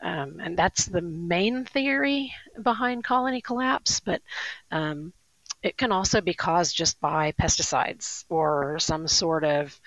Um, 0.00 0.38
and 0.40 0.56
that's 0.56 0.84
the 0.86 1.00
main 1.00 1.64
theory 1.64 2.32
behind 2.62 3.02
colony 3.02 3.40
collapse 3.40 3.98
but 3.98 4.22
um, 4.70 5.12
it 5.62 5.76
can 5.76 5.92
also 5.92 6.20
be 6.20 6.34
caused 6.34 6.76
just 6.76 7.00
by 7.00 7.32
pesticides 7.32 8.24
or 8.28 8.78
some 8.78 9.08
sort 9.08 9.44
of 9.44 9.78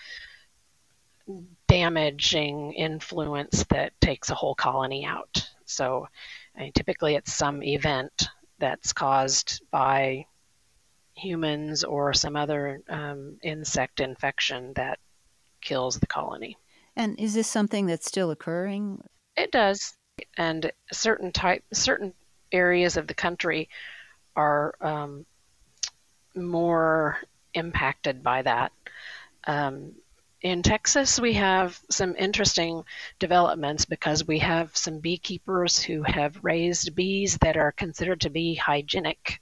damaging 1.68 2.74
influence 2.74 3.64
that 3.70 3.94
takes 4.02 4.30
a 4.30 4.36
whole 4.36 4.56
colony 4.56 5.06
out. 5.06 5.50
So 5.66 6.08
I 6.56 6.62
mean, 6.62 6.72
typically 6.74 7.16
it's 7.16 7.34
some 7.34 7.64
event 7.64 8.28
that's 8.60 8.94
caused 8.94 9.62
by 9.72 10.26
humans 11.16 11.84
or 11.84 12.14
some 12.14 12.36
other 12.36 12.82
um, 12.90 13.38
insect 13.44 14.00
infection 14.00 14.74
that 14.76 15.00
kills 15.62 16.00
the 16.00 16.08
colony. 16.08 16.58
And 16.96 17.18
is 17.20 17.34
this 17.34 17.48
something 17.48 17.86
that's 17.86 18.08
still 18.08 18.32
occurring? 18.32 19.04
It 19.38 19.52
does. 19.52 19.94
And 20.38 20.72
certain 20.92 21.32
type, 21.32 21.64
certain 21.72 22.14
areas 22.52 22.98
of 22.98 23.08
the 23.08 23.14
country 23.14 23.70
are 24.36 24.76
um, 24.82 25.26
more 26.36 27.18
impacted 27.54 28.24
by 28.24 28.42
that. 28.44 28.72
Um, 29.46 29.94
in 30.42 30.64
Texas, 30.64 31.20
we 31.20 31.34
have 31.34 31.80
some 31.92 32.16
interesting 32.18 32.84
developments 33.20 33.86
because 33.86 34.26
we 34.26 34.40
have 34.40 34.76
some 34.76 34.98
beekeepers 34.98 35.80
who 35.80 36.02
have 36.02 36.44
raised 36.44 36.96
bees 36.96 37.38
that 37.40 37.58
are 37.58 37.72
considered 37.72 38.22
to 38.22 38.32
be 38.32 38.56
hygienic. 38.56 39.40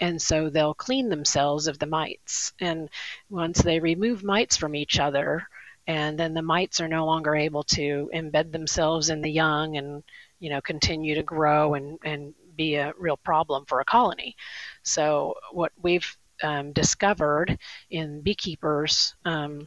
And 0.00 0.20
so 0.20 0.50
they'll 0.50 0.74
clean 0.74 1.08
themselves 1.08 1.68
of 1.68 1.78
the 1.78 1.86
mites. 1.86 2.52
And 2.58 2.88
once 3.28 3.62
they 3.62 3.78
remove 3.78 4.24
mites 4.24 4.56
from 4.56 4.74
each 4.74 4.98
other, 4.98 5.46
and 5.86 6.18
then 6.18 6.34
the 6.34 6.42
mites 6.42 6.80
are 6.80 6.88
no 6.88 7.06
longer 7.06 7.34
able 7.36 7.62
to 7.64 8.10
embed 8.12 8.50
themselves 8.50 9.08
in 9.08 9.22
the 9.22 9.30
young 9.30 9.76
and 9.76 10.02
you 10.38 10.50
know 10.50 10.60
continue 10.60 11.14
to 11.14 11.22
grow 11.22 11.74
and, 11.74 11.98
and 12.04 12.34
be 12.56 12.74
a 12.74 12.92
real 12.98 13.16
problem 13.16 13.64
for 13.66 13.80
a 13.80 13.84
colony. 13.84 14.36
So 14.82 15.34
what 15.52 15.72
we've 15.80 16.16
um, 16.42 16.72
discovered 16.72 17.58
in 17.90 18.20
beekeepers 18.20 19.14
um, 19.24 19.66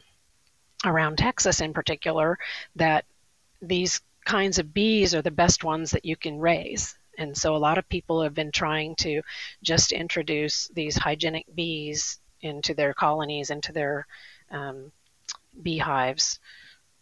around 0.84 1.18
Texas, 1.18 1.60
in 1.60 1.72
particular, 1.72 2.38
that 2.76 3.04
these 3.62 4.00
kinds 4.24 4.58
of 4.58 4.72
bees 4.74 5.14
are 5.14 5.22
the 5.22 5.30
best 5.30 5.64
ones 5.64 5.90
that 5.90 6.04
you 6.04 6.16
can 6.16 6.38
raise. 6.38 6.96
And 7.18 7.36
so 7.36 7.54
a 7.54 7.58
lot 7.58 7.78
of 7.78 7.88
people 7.88 8.22
have 8.22 8.34
been 8.34 8.50
trying 8.50 8.96
to 8.96 9.22
just 9.62 9.92
introduce 9.92 10.68
these 10.68 10.96
hygienic 10.96 11.46
bees 11.54 12.18
into 12.40 12.74
their 12.74 12.92
colonies, 12.92 13.50
into 13.50 13.72
their 13.72 14.06
um, 14.50 14.90
beehives, 15.62 16.40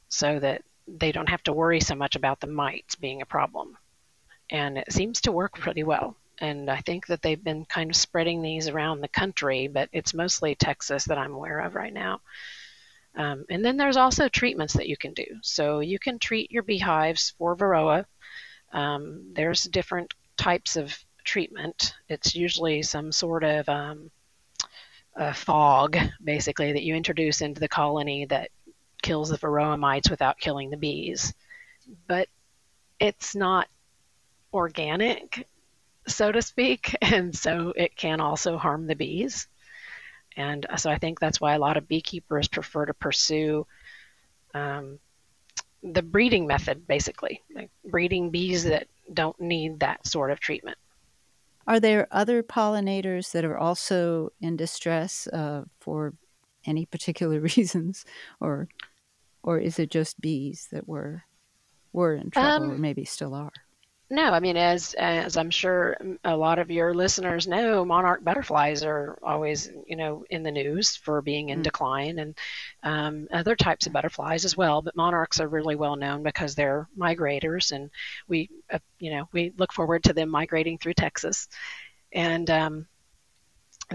so 0.09 0.39
that 0.39 0.63
they 0.87 1.13
don't 1.13 1.29
have 1.29 1.43
to 1.45 1.53
worry 1.53 1.81
so 1.81 1.95
much 1.95 2.17
about 2.17 2.41
the 2.41 2.47
mites 2.47 2.95
being 2.95 3.23
a 3.23 3.27
problem. 3.27 3.77
And 4.51 4.79
it 4.79 4.93
seems 4.93 5.21
to 5.23 5.33
work 5.33 5.59
pretty 5.59 5.83
well. 5.83 6.17
And 6.43 6.69
I 6.69 6.81
think 6.81 7.07
that 7.07 7.23
they've 7.23 7.43
been 7.43 7.65
kind 7.65 7.89
of 7.89 7.97
spreading 7.97 8.43
these 8.43 8.69
around 8.69 9.01
the 9.01 9.09
country, 9.09 9.69
but 9.69 9.89
it's 9.93 10.13
mostly 10.13 10.57
Texas 10.57 11.05
that 11.05 11.17
I'm 11.17 11.33
aware 11.33 11.61
of 11.61 11.77
right 11.77 11.93
now. 11.93 12.21
Um, 13.15 13.45
and 13.49 13.65
then 13.65 13.77
there's 13.77 13.97
also 13.97 14.29
treatments 14.29 14.75
that 14.75 14.89
you 14.89 14.97
can 14.97 15.15
do. 15.15 15.25
So 15.43 15.81
you 15.81 16.01
can 16.01 16.19
treat 16.19 16.51
your 16.51 16.65
beehives 16.65 17.33
for 17.39 17.57
varroa. 17.57 18.07
Um, 18.73 19.33
there's 19.35 19.63
different 19.63 20.15
types 20.37 20.77
of 20.77 20.99
treatment. 21.25 21.95
It's 22.09 22.35
usually 22.35 22.83
some 22.83 23.13
sort 23.13 23.45
of 23.45 23.69
um, 23.69 24.11
fog, 25.35 25.97
basically, 26.25 26.73
that 26.73 26.83
you 26.83 26.97
introduce 26.97 27.41
into 27.41 27.61
the 27.61 27.69
colony 27.69 28.25
that 28.27 28.51
kills 29.01 29.29
the 29.29 29.39
varroa 29.39 29.79
mites 29.79 30.11
without 30.11 30.41
killing 30.41 30.71
the 30.71 30.77
bees. 30.77 31.35
But 32.09 32.29
it's 32.99 33.37
not 33.37 33.69
organic, 34.53 35.47
so 36.07 36.33
to 36.33 36.43
speak, 36.43 36.97
and 37.03 37.37
so 37.37 37.73
it 37.77 37.97
can 37.97 38.21
also 38.21 38.57
harm 38.57 38.87
the 38.87 38.97
bees. 38.97 39.49
And 40.37 40.67
so 40.77 40.91
I 40.91 40.99
think 40.99 41.21
that's 41.21 41.41
why 41.41 41.55
a 41.55 41.59
lot 41.59 41.77
of 41.77 41.89
beekeepers 41.89 42.49
prefer 42.49 42.87
to 42.87 42.95
pursue 42.95 43.67
um, 44.55 44.99
the 45.83 46.03
breeding 46.03 46.47
method, 46.47 46.87
basically, 46.87 47.43
like 47.55 47.71
breeding 47.85 48.31
bees 48.31 48.65
that 48.65 48.87
don't 49.13 49.39
need 49.41 49.81
that 49.81 50.07
sort 50.07 50.31
of 50.31 50.41
treatment. 50.41 50.79
Are 51.67 51.81
there 51.81 52.09
other 52.11 52.43
pollinators 52.43 53.33
that 53.33 53.45
are 53.45 53.59
also 53.59 54.31
in 54.41 54.57
distress 54.57 55.27
uh, 55.29 55.65
for 55.81 56.15
any 56.65 56.87
particular 56.87 57.41
reasons, 57.57 58.05
or 58.41 58.69
or 59.43 59.59
is 59.59 59.79
it 59.79 59.91
just 59.91 60.21
bees 60.21 60.69
that 60.73 60.89
were 60.89 61.25
were 61.93 62.15
in 62.15 62.31
trouble, 62.31 62.65
um, 62.65 62.73
or 62.73 62.79
maybe 62.79 63.05
still 63.05 63.35
are? 63.35 63.53
No, 64.13 64.25
I 64.25 64.41
mean, 64.41 64.59
as 64.59 64.93
as 64.93 65.39
I'm 65.39 65.49
sure 65.49 65.97
a 66.23 66.37
lot 66.37 66.59
of 66.59 66.71
your 66.71 66.93
listeners 66.93 67.47
know, 67.47 67.83
monarch 67.83 68.23
butterflies 68.23 68.85
are 68.85 69.19
always, 69.23 69.71
you 69.87 69.97
know, 69.97 70.27
in 70.29 70.43
the 70.43 70.51
news 70.51 70.97
for 70.97 71.23
being 71.23 71.49
in 71.49 71.61
mm. 71.61 71.63
decline, 71.63 72.19
and 72.19 72.39
um, 72.83 73.27
other 73.33 73.57
types 73.57 73.87
of 73.87 73.95
butterflies 73.95 74.45
as 74.45 74.55
well. 74.55 74.83
But 74.83 74.97
monarchs 74.97 75.41
are 75.41 75.49
really 75.49 75.77
well 75.77 75.97
known 75.97 76.23
because 76.23 76.55
they're 76.55 76.87
migrators, 76.95 77.73
and 77.73 77.89
we, 78.29 78.51
uh, 78.71 78.81
you 78.99 79.13
know, 79.13 79.31
we 79.33 79.55
look 79.57 79.73
forward 79.73 80.05
to 80.05 80.13
them 80.13 80.29
migrating 80.29 80.77
through 80.77 80.93
Texas, 80.93 81.49
and 82.13 82.51
um, 82.51 82.87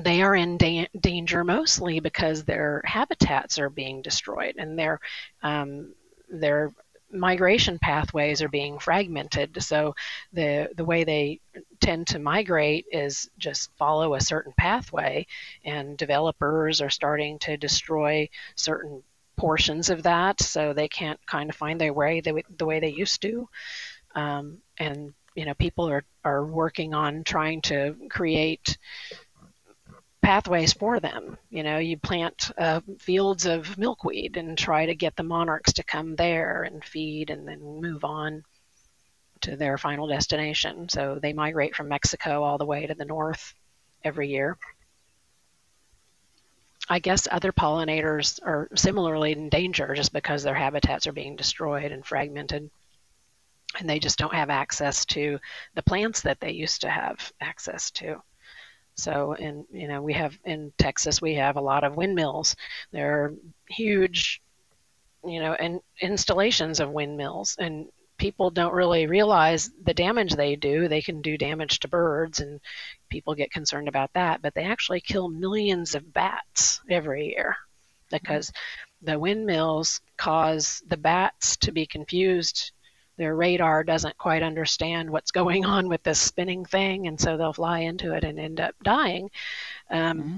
they 0.02 0.24
are 0.24 0.36
in 0.36 0.58
da- 0.58 0.90
danger 1.00 1.44
mostly 1.44 2.00
because 2.00 2.44
their 2.44 2.82
habitats 2.86 3.60
are 3.60 3.70
being 3.70 4.02
destroyed, 4.02 4.56
and 4.58 4.80
their 4.80 5.00
um, 5.44 5.94
their 6.28 6.74
migration 7.12 7.80
pathways 7.80 8.42
are 8.42 8.50
being 8.50 8.80
fragmented. 8.80 9.62
So 9.64 9.96
the 10.34 10.70
the 10.76 10.86
way 10.86 11.04
they 11.04 11.40
tend 11.80 12.08
to 12.08 12.20
migrate 12.20 12.86
is 12.92 13.30
just 13.38 13.72
follow 13.78 14.14
a 14.14 14.22
certain 14.22 14.54
pathway, 14.58 15.28
and 15.64 15.98
developers 15.98 16.82
are 16.82 16.90
starting 16.90 17.40
to 17.40 17.58
destroy 17.58 18.30
certain 18.56 19.04
portions 19.38 19.90
of 19.90 20.04
that, 20.04 20.42
so 20.42 20.74
they 20.74 20.88
can't 20.88 21.24
kind 21.28 21.50
of 21.50 21.56
find 21.56 21.80
their 21.80 21.94
way 21.94 22.22
the, 22.22 22.44
the 22.58 22.66
way 22.66 22.80
they 22.80 22.90
used 22.90 23.22
to. 23.22 23.48
Um, 24.16 24.58
and 24.78 25.14
you 25.36 25.46
know, 25.46 25.54
people 25.54 25.88
are 25.90 26.04
are 26.24 26.46
working 26.46 26.94
on 26.94 27.24
trying 27.24 27.62
to 27.62 27.96
create 28.10 28.78
pathways 30.28 30.74
for 30.74 31.00
them. 31.00 31.38
You 31.50 31.64
know, 31.64 31.78
you 31.78 31.96
plant 31.98 32.52
uh, 32.58 32.82
fields 33.00 33.46
of 33.46 33.78
milkweed 33.78 34.36
and 34.36 34.58
try 34.58 34.86
to 34.86 34.94
get 34.94 35.16
the 35.16 35.24
monarchs 35.24 35.72
to 35.72 35.86
come 35.86 36.18
there 36.18 36.64
and 36.64 36.84
feed 36.84 37.30
and 37.30 37.48
then 37.48 37.62
move 37.62 38.04
on 38.04 38.44
to 39.40 39.56
their 39.56 39.78
final 39.78 40.06
destination. 40.06 40.90
So 40.90 41.18
they 41.22 41.32
migrate 41.32 41.78
from 41.78 41.88
Mexico 41.88 42.44
all 42.44 42.58
the 42.58 42.66
way 42.66 42.86
to 42.86 42.94
the 42.94 43.06
north 43.06 43.54
every 44.04 44.28
year. 44.28 44.58
I 46.90 47.00
guess 47.00 47.30
other 47.32 47.54
pollinators 47.54 48.38
are 48.46 48.68
similarly 48.76 49.32
in 49.32 49.48
danger 49.48 49.94
just 49.96 50.12
because 50.12 50.44
their 50.44 50.56
habitats 50.56 51.08
are 51.08 51.14
being 51.14 51.38
destroyed 51.38 51.94
and 51.94 52.06
fragmented. 52.06 52.70
And 53.80 53.90
they 53.90 54.00
just 54.00 54.20
don't 54.20 54.34
have 54.34 54.50
access 54.50 55.06
to 55.06 55.40
the 55.76 55.84
plants 55.84 56.20
that 56.24 56.42
they 56.42 56.52
used 56.52 56.82
to 56.82 56.90
have 56.90 57.32
access 57.40 57.92
to. 57.92 58.22
So, 58.98 59.34
in 59.34 59.66
you 59.72 59.88
know, 59.88 60.02
we 60.02 60.14
have 60.14 60.38
in 60.44 60.74
Texas, 60.78 61.22
we 61.22 61.36
have 61.36 61.56
a 61.56 61.62
lot 61.62 61.84
of 61.84 61.96
windmills. 61.96 62.56
There 62.92 63.24
are 63.24 63.34
huge, 63.70 64.42
you 65.24 65.40
know, 65.40 65.54
and 65.54 65.82
installations 66.02 66.80
of 66.80 66.90
windmills, 66.90 67.56
and 67.60 67.88
people 68.18 68.50
don't 68.50 68.74
really 68.74 69.06
realize 69.06 69.70
the 69.84 69.94
damage 69.94 70.34
they 70.34 70.56
do. 70.56 70.88
They 70.88 71.04
can 71.04 71.22
do 71.22 71.38
damage 71.38 71.80
to 71.80 71.88
birds, 71.88 72.40
and 72.40 72.60
people 73.10 73.36
get 73.36 73.52
concerned 73.52 73.88
about 73.88 74.14
that. 74.14 74.42
But 74.42 74.56
they 74.56 74.64
actually 74.64 75.02
kill 75.02 75.30
millions 75.30 75.94
of 75.94 76.14
bats 76.14 76.82
every 76.90 77.28
year 77.28 77.56
mm-hmm. 78.12 78.18
because 78.18 78.52
the 79.04 79.20
windmills 79.20 80.02
cause 80.18 80.82
the 80.88 80.98
bats 80.98 81.56
to 81.58 81.72
be 81.72 81.86
confused 81.86 82.72
their 83.18 83.36
radar 83.36 83.84
doesn't 83.84 84.18
quite 84.18 84.44
understand 84.44 85.10
what's 85.10 85.32
going 85.32 85.66
on 85.66 85.90
with 85.90 86.04
this 86.04 86.20
spinning 86.20 86.66
thing, 86.66 87.08
and 87.08 87.20
so 87.20 87.36
they'll 87.36 87.54
fly 87.54 87.80
into 87.80 88.14
it 88.14 88.24
and 88.24 88.40
end 88.40 88.60
up 88.60 88.76
dying. 88.84 89.30
Um, 89.90 90.20
mm-hmm. 90.20 90.38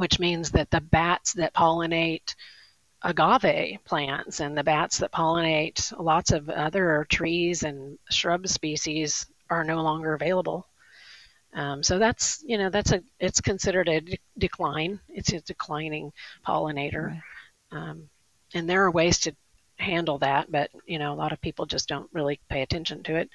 Which 0.00 0.20
means 0.20 0.52
that 0.52 0.70
the 0.70 0.80
bats 0.80 1.32
that 1.34 1.54
pollinate 1.54 2.34
agave 3.02 3.78
plants 3.84 4.40
and 4.40 4.56
the 4.56 4.64
bats 4.64 4.98
that 4.98 5.12
pollinate 5.12 5.92
lots 5.98 6.30
of 6.30 6.48
other 6.50 7.06
trees 7.08 7.62
and 7.62 7.98
shrub 8.10 8.46
species 8.48 9.26
are 9.50 9.64
no 9.64 9.82
longer 9.82 10.14
available. 10.14 10.66
Um, 11.54 11.82
so 11.82 11.98
that's 11.98 12.42
you 12.46 12.58
know 12.58 12.70
that's 12.70 12.92
a 12.92 13.02
it's 13.18 13.40
considered 13.40 13.88
a 13.88 14.00
de- 14.00 14.18
decline. 14.36 15.00
It's 15.08 15.32
a 15.32 15.40
declining 15.40 16.12
pollinator, 16.46 17.08
right. 17.08 17.20
um, 17.72 18.08
and 18.54 18.68
there 18.68 18.84
are 18.84 18.90
ways 18.90 19.20
to 19.20 19.34
handle 19.78 20.18
that, 20.18 20.50
but 20.50 20.70
you 20.86 20.98
know, 20.98 21.12
a 21.12 21.16
lot 21.16 21.32
of 21.32 21.40
people 21.40 21.66
just 21.66 21.88
don't 21.88 22.08
really 22.12 22.40
pay 22.48 22.62
attention 22.62 23.02
to 23.04 23.16
it. 23.16 23.30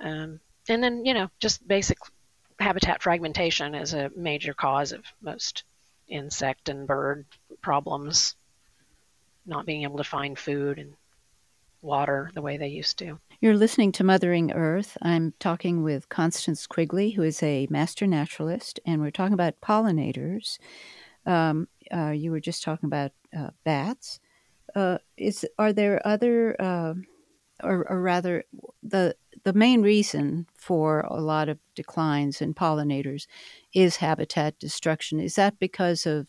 Um, 0.00 0.40
and 0.68 0.82
then, 0.82 1.04
you 1.04 1.14
know, 1.14 1.28
just 1.40 1.66
basic 1.66 1.98
habitat 2.58 3.02
fragmentation 3.02 3.74
is 3.74 3.94
a 3.94 4.10
major 4.16 4.54
cause 4.54 4.92
of 4.92 5.04
most 5.20 5.64
insect 6.08 6.68
and 6.68 6.86
bird 6.86 7.24
problems, 7.62 8.36
not 9.46 9.66
being 9.66 9.82
able 9.82 9.96
to 9.96 10.04
find 10.04 10.38
food 10.38 10.78
and 10.78 10.92
water 11.80 12.30
the 12.34 12.42
way 12.42 12.56
they 12.56 12.68
used 12.68 12.98
to. 12.98 13.18
You're 13.40 13.56
listening 13.56 13.90
to 13.92 14.04
Mothering 14.04 14.52
Earth. 14.52 14.96
I'm 15.02 15.34
talking 15.40 15.82
with 15.82 16.08
Constance 16.08 16.66
Quigley, 16.68 17.10
who 17.10 17.22
is 17.22 17.42
a 17.42 17.66
master 17.70 18.06
naturalist, 18.06 18.78
and 18.86 19.00
we're 19.00 19.10
talking 19.10 19.34
about 19.34 19.60
pollinators. 19.60 20.58
Um, 21.26 21.66
uh, 21.92 22.10
you 22.10 22.30
were 22.30 22.40
just 22.40 22.62
talking 22.62 22.86
about 22.86 23.10
uh, 23.36 23.50
bats 23.64 24.20
uh, 24.74 24.98
is 25.16 25.46
are 25.58 25.72
there 25.72 26.00
other, 26.06 26.60
uh, 26.60 26.94
or, 27.62 27.86
or, 27.90 28.00
rather, 28.00 28.44
the 28.82 29.14
the 29.44 29.52
main 29.52 29.82
reason 29.82 30.46
for 30.56 31.00
a 31.00 31.20
lot 31.20 31.48
of 31.48 31.58
declines 31.74 32.40
in 32.40 32.54
pollinators 32.54 33.26
is 33.74 33.96
habitat 33.96 34.58
destruction. 34.58 35.20
Is 35.20 35.34
that 35.34 35.58
because 35.58 36.06
of 36.06 36.28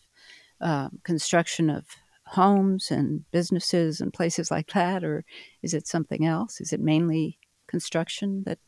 uh, 0.60 0.88
construction 1.02 1.70
of 1.70 1.86
homes 2.26 2.90
and 2.90 3.30
businesses 3.30 4.00
and 4.00 4.12
places 4.12 4.50
like 4.50 4.72
that, 4.72 5.04
or 5.04 5.24
is 5.62 5.74
it 5.74 5.86
something 5.86 6.26
else? 6.26 6.60
Is 6.60 6.72
it 6.72 6.80
mainly 6.80 7.38
construction 7.66 8.42
that 8.46 8.58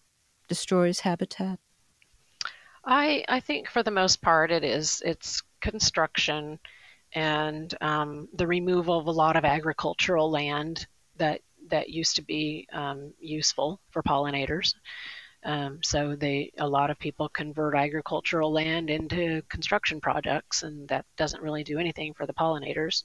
destroys 0.48 1.00
habitat? 1.00 1.58
I 2.84 3.24
I 3.28 3.40
think 3.40 3.68
for 3.68 3.82
the 3.82 3.90
most 3.90 4.22
part 4.22 4.50
it 4.50 4.64
is 4.64 5.02
it's 5.04 5.42
construction 5.60 6.58
and 7.12 7.74
um, 7.80 8.28
the 8.34 8.46
removal 8.46 8.98
of 8.98 9.06
a 9.06 9.10
lot 9.10 9.36
of 9.36 9.44
agricultural 9.44 10.30
land 10.30 10.86
that 11.16 11.40
that 11.68 11.88
used 11.88 12.16
to 12.16 12.22
be 12.22 12.66
um, 12.72 13.12
useful 13.18 13.80
for 13.90 14.02
pollinators. 14.02 14.74
Um, 15.44 15.80
so 15.82 16.16
they 16.16 16.52
a 16.58 16.68
lot 16.68 16.90
of 16.90 16.98
people 16.98 17.28
convert 17.28 17.76
agricultural 17.76 18.52
land 18.52 18.90
into 18.90 19.42
construction 19.48 20.00
projects, 20.00 20.62
and 20.62 20.88
that 20.88 21.04
doesn't 21.16 21.42
really 21.42 21.64
do 21.64 21.78
anything 21.78 22.14
for 22.14 22.26
the 22.26 22.34
pollinators. 22.34 23.04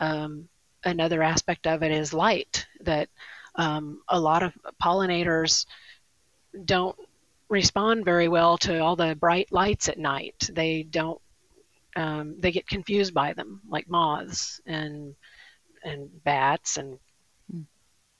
Um, 0.00 0.48
another 0.84 1.22
aspect 1.22 1.66
of 1.66 1.82
it 1.82 1.92
is 1.92 2.12
light. 2.12 2.66
That 2.80 3.08
um, 3.54 4.02
a 4.08 4.20
lot 4.20 4.42
of 4.42 4.52
pollinators 4.82 5.66
don't 6.64 6.96
respond 7.48 8.04
very 8.04 8.28
well 8.28 8.56
to 8.58 8.78
all 8.78 8.96
the 8.96 9.14
bright 9.14 9.52
lights 9.52 9.88
at 9.88 9.98
night. 9.98 10.50
They 10.52 10.82
don't 10.82 11.20
um, 11.96 12.36
they 12.38 12.52
get 12.52 12.66
confused 12.66 13.14
by 13.14 13.32
them, 13.32 13.60
like 13.68 13.88
moths 13.88 14.60
and 14.66 15.14
and 15.84 16.08
bats 16.24 16.76
and 16.76 16.98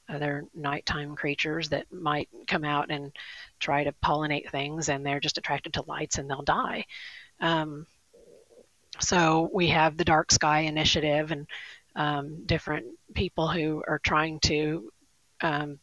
other 0.09 0.45
nighttime 0.55 1.15
creatures 1.15 1.69
that 1.69 1.91
might 1.93 2.29
come 2.47 2.65
out 2.65 2.91
and 2.91 3.13
try 3.61 3.85
to 3.85 3.95
pollinate 4.05 4.51
things, 4.51 4.89
and 4.89 5.07
they're 5.07 5.21
just 5.21 5.39
attracted 5.39 5.73
to 5.75 5.85
lights 5.87 6.19
and 6.19 6.29
they'll 6.29 6.43
die. 6.43 6.85
Um, 7.41 7.87
so 9.01 9.51
we 9.53 9.69
have 9.69 9.97
the 9.97 10.05
Dark 10.05 10.31
Sky 10.33 10.61
Initiative, 10.61 11.33
and 11.33 11.47
um, 11.97 12.45
different 12.47 12.87
people 13.15 13.49
who 13.49 13.83
are 13.87 13.99
trying 13.99 14.41
to 14.41 14.91
um, 15.41 15.79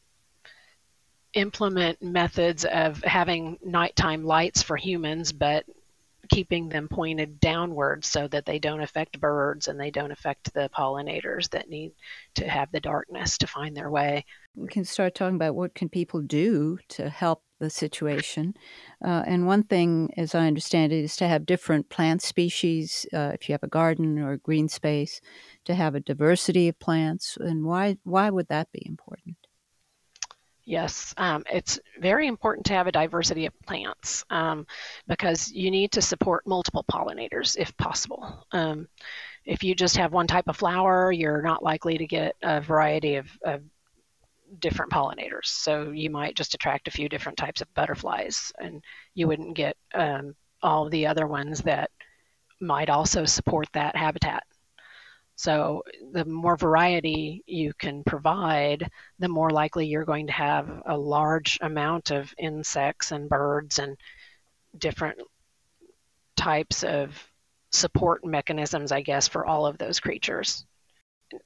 implement 1.33 2.01
methods 2.01 2.65
of 2.65 3.03
having 3.03 3.57
nighttime 3.63 4.23
lights 4.23 4.61
for 4.61 4.77
humans, 4.77 5.31
but 5.31 5.65
keeping 6.29 6.69
them 6.69 6.87
pointed 6.87 7.39
downwards 7.39 8.07
so 8.07 8.27
that 8.27 8.45
they 8.45 8.59
don't 8.59 8.81
affect 8.81 9.19
birds 9.19 9.67
and 9.67 9.79
they 9.79 9.91
don't 9.91 10.11
affect 10.11 10.53
the 10.53 10.69
pollinators 10.75 11.49
that 11.49 11.69
need 11.69 11.91
to 12.35 12.47
have 12.47 12.71
the 12.71 12.79
darkness 12.79 13.37
to 13.39 13.47
find 13.47 13.75
their 13.75 13.89
way. 13.89 14.25
We 14.55 14.67
can 14.67 14.85
start 14.85 15.15
talking 15.15 15.35
about 15.35 15.55
what 15.55 15.75
can 15.75 15.89
people 15.89 16.21
do 16.21 16.77
to 16.89 17.09
help 17.09 17.43
the 17.59 17.69
situation. 17.69 18.53
Uh, 19.03 19.23
and 19.27 19.45
one 19.45 19.63
thing, 19.63 20.13
as 20.17 20.33
I 20.33 20.47
understand 20.47 20.93
it, 20.93 21.03
is 21.03 21.15
to 21.17 21.27
have 21.27 21.45
different 21.45 21.89
plant 21.89 22.21
species. 22.21 23.05
Uh, 23.13 23.31
if 23.33 23.49
you 23.49 23.53
have 23.53 23.63
a 23.63 23.67
garden 23.67 24.17
or 24.17 24.33
a 24.33 24.37
green 24.37 24.69
space, 24.69 25.19
to 25.65 25.75
have 25.75 25.95
a 25.95 25.99
diversity 25.99 26.69
of 26.69 26.79
plants. 26.79 27.37
And 27.39 27.65
why 27.65 27.97
why 28.03 28.29
would 28.29 28.47
that 28.47 28.71
be 28.71 28.83
important? 28.85 29.35
Yes, 30.69 31.15
um, 31.17 31.43
it's 31.51 31.79
very 31.99 32.27
important 32.27 32.67
to 32.67 32.73
have 32.73 32.85
a 32.85 32.91
diversity 32.91 33.47
of 33.47 33.59
plants 33.61 34.23
um, 34.29 34.67
because 35.07 35.51
you 35.51 35.71
need 35.71 35.91
to 35.93 36.01
support 36.03 36.45
multiple 36.45 36.85
pollinators 36.91 37.57
if 37.57 37.75
possible. 37.77 38.45
Um, 38.51 38.87
if 39.45 39.63
you 39.63 39.73
just 39.73 39.97
have 39.97 40.13
one 40.13 40.27
type 40.27 40.47
of 40.47 40.57
flower, 40.57 41.11
you're 41.11 41.41
not 41.41 41.63
likely 41.63 41.97
to 41.97 42.05
get 42.05 42.35
a 42.43 42.61
variety 42.61 43.15
of, 43.15 43.25
of 43.43 43.63
different 44.59 44.91
pollinators. 44.91 45.45
So 45.45 45.89
you 45.89 46.11
might 46.11 46.35
just 46.35 46.53
attract 46.53 46.87
a 46.87 46.91
few 46.91 47.09
different 47.09 47.39
types 47.39 47.61
of 47.61 47.73
butterflies, 47.73 48.53
and 48.59 48.83
you 49.15 49.27
wouldn't 49.27 49.55
get 49.55 49.75
um, 49.95 50.35
all 50.61 50.87
the 50.87 51.07
other 51.07 51.25
ones 51.25 51.61
that 51.61 51.89
might 52.61 52.91
also 52.91 53.25
support 53.25 53.65
that 53.73 53.95
habitat. 53.95 54.43
So 55.39 55.83
the 56.11 56.25
more 56.25 56.57
variety 56.57 57.45
you 57.47 57.71
can 57.73 58.03
provide, 58.03 58.91
the 59.19 59.29
more 59.29 59.49
likely 59.49 59.87
you're 59.87 60.03
going 60.03 60.27
to 60.27 60.33
have 60.33 60.81
a 60.85 60.97
large 60.97 61.57
amount 61.61 62.11
of 62.11 62.33
insects 62.37 63.13
and 63.13 63.29
birds 63.29 63.79
and 63.79 63.95
different 64.77 65.17
types 66.35 66.83
of 66.83 67.17
support 67.71 68.25
mechanisms, 68.25 68.91
I 68.91 68.99
guess, 68.99 69.29
for 69.29 69.45
all 69.45 69.65
of 69.65 69.77
those 69.77 70.01
creatures. 70.01 70.65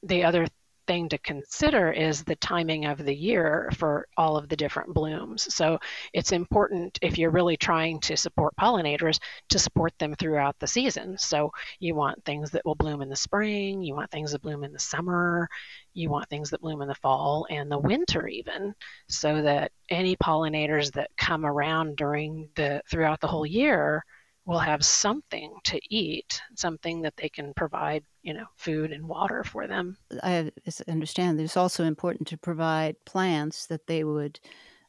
The 0.02 0.24
other 0.24 0.48
thing 0.88 1.10
to 1.10 1.18
consider 1.20 1.92
is 1.92 2.24
the 2.24 2.36
timing 2.38 2.86
of 2.86 3.04
the 3.04 3.16
year 3.16 3.70
for 3.76 4.08
all 4.18 4.38
of 4.38 4.50
the 4.50 4.56
different 4.56 4.94
blooms. 4.94 5.54
So 5.54 5.80
it's 6.14 6.32
important 6.32 7.00
if 7.02 7.18
you're 7.18 7.32
really 7.32 7.58
trying 7.58 8.00
to 8.02 8.18
support 8.18 8.54
pollinators 8.60 9.20
to 9.50 9.60
support 9.60 9.94
them 10.00 10.16
throughout 10.16 10.58
the 10.60 10.68
season. 10.68 11.18
So 11.18 11.52
you 11.80 11.96
want 11.96 12.24
things 12.26 12.52
that 12.52 12.66
will 12.66 12.76
bloom 12.76 13.02
in 13.02 13.10
the 13.10 13.16
spring, 13.16 13.82
you 13.82 13.96
want 13.96 14.12
things 14.12 14.32
that 14.32 14.42
bloom 14.42 14.64
in 14.64 14.74
the 14.74 14.80
summer, 14.80 15.48
you 15.94 16.10
want 16.10 16.30
things 16.30 16.50
that 16.50 16.62
bloom 16.62 16.82
in 16.82 16.88
the 16.88 16.96
fall 16.96 17.46
and 17.50 17.72
the 17.72 17.80
winter 17.80 18.28
even, 18.28 18.74
so 19.08 19.42
that 19.42 19.72
any 19.90 20.16
pollinators 20.16 20.92
that 20.94 21.12
come 21.18 21.46
around 21.46 21.96
during 21.96 22.50
the 22.56 22.82
throughout 22.90 23.20
the 23.20 23.28
whole 23.28 23.46
year 23.46 24.04
will 24.46 24.60
have 24.60 24.84
something 24.84 25.56
to 25.64 25.80
eat, 25.90 26.42
something 26.56 27.02
that 27.02 27.16
they 27.16 27.30
can 27.30 27.54
provide, 27.54 28.04
you 28.24 28.34
know, 28.34 28.46
food 28.58 28.92
and 28.92 29.08
water 29.08 29.44
for 29.44 29.68
them. 29.68 29.98
I 30.22 30.52
understand 30.88 31.40
it's 31.40 31.58
also 31.58 31.86
important 31.86 32.28
to 32.30 32.38
provide 32.38 32.96
plants 33.06 33.68
that 33.68 33.88
they 33.88 34.04
would 34.04 34.40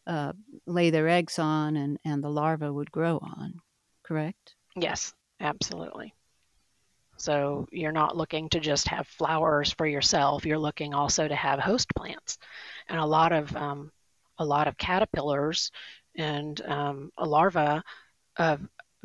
uh, 0.07 0.33
lay 0.67 0.91
their 0.91 1.09
eggs 1.09 1.39
on 1.39 1.77
and, 1.77 1.99
and 2.05 2.23
the 2.23 2.29
larva 2.29 2.73
would 2.73 2.91
grow 2.91 3.19
on, 3.23 3.55
correct? 4.03 4.55
Yes, 4.77 5.15
absolutely. 5.41 6.13
So 7.17 7.67
you're 7.71 7.93
not 7.93 8.17
looking 8.17 8.49
to 8.51 8.61
just 8.61 8.89
have 8.89 9.07
flowers 9.07 9.73
for 9.73 9.87
yourself. 9.87 10.45
You're 10.45 10.59
looking 10.59 10.95
also 10.95 11.29
to 11.29 11.35
have 11.35 11.61
host 11.61 11.89
plants, 11.95 12.39
and 12.89 12.99
a 12.99 13.07
lot 13.07 13.33
of 13.33 13.55
um, 13.55 13.93
a 14.39 14.45
lot 14.45 14.67
of 14.67 14.77
caterpillars 14.77 15.71
and 16.17 16.61
um, 16.63 17.11
a 17.17 17.25
larva 17.25 17.85
of 18.37 18.61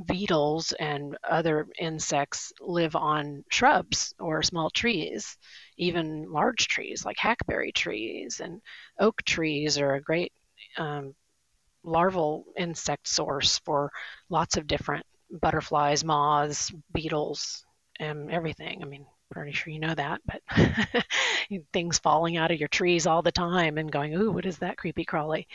beetles 0.06 0.72
and 0.80 1.18
other 1.30 1.68
insects 1.80 2.54
live 2.62 2.96
on 2.96 3.44
shrubs 3.50 4.14
or 4.20 4.42
small 4.42 4.70
trees, 4.70 5.38
even 5.78 6.32
large 6.32 6.68
trees 6.68 7.06
like 7.06 7.18
hackberry 7.18 7.72
trees 7.72 8.40
and 8.40 8.62
oak 9.00 9.22
trees 9.24 9.78
are 9.78 9.96
a 9.96 10.02
great 10.02 10.32
um, 10.78 11.14
larval 11.84 12.46
insect 12.58 13.08
source 13.08 13.60
for 13.60 13.92
lots 14.30 14.58
of 14.58 14.68
different 14.68 15.06
butterflies, 15.32 16.04
moths, 16.04 16.72
beetles, 16.94 17.66
and 18.00 18.32
everything. 18.32 18.82
I 18.82 18.86
mean, 18.86 19.06
pretty 19.32 19.52
sure 19.52 19.72
you 19.72 19.80
know 19.80 19.96
that, 19.96 20.22
but 20.26 20.42
things 21.74 22.00
falling 22.00 22.38
out 22.38 22.52
of 22.52 22.60
your 22.60 22.70
trees 22.70 23.06
all 23.06 23.22
the 23.22 23.32
time 23.32 23.78
and 23.78 23.92
going, 23.92 24.14
ooh, 24.16 24.32
what 24.32 24.46
is 24.46 24.58
that 24.60 24.78
creepy 24.78 25.06
crawly? 25.06 25.48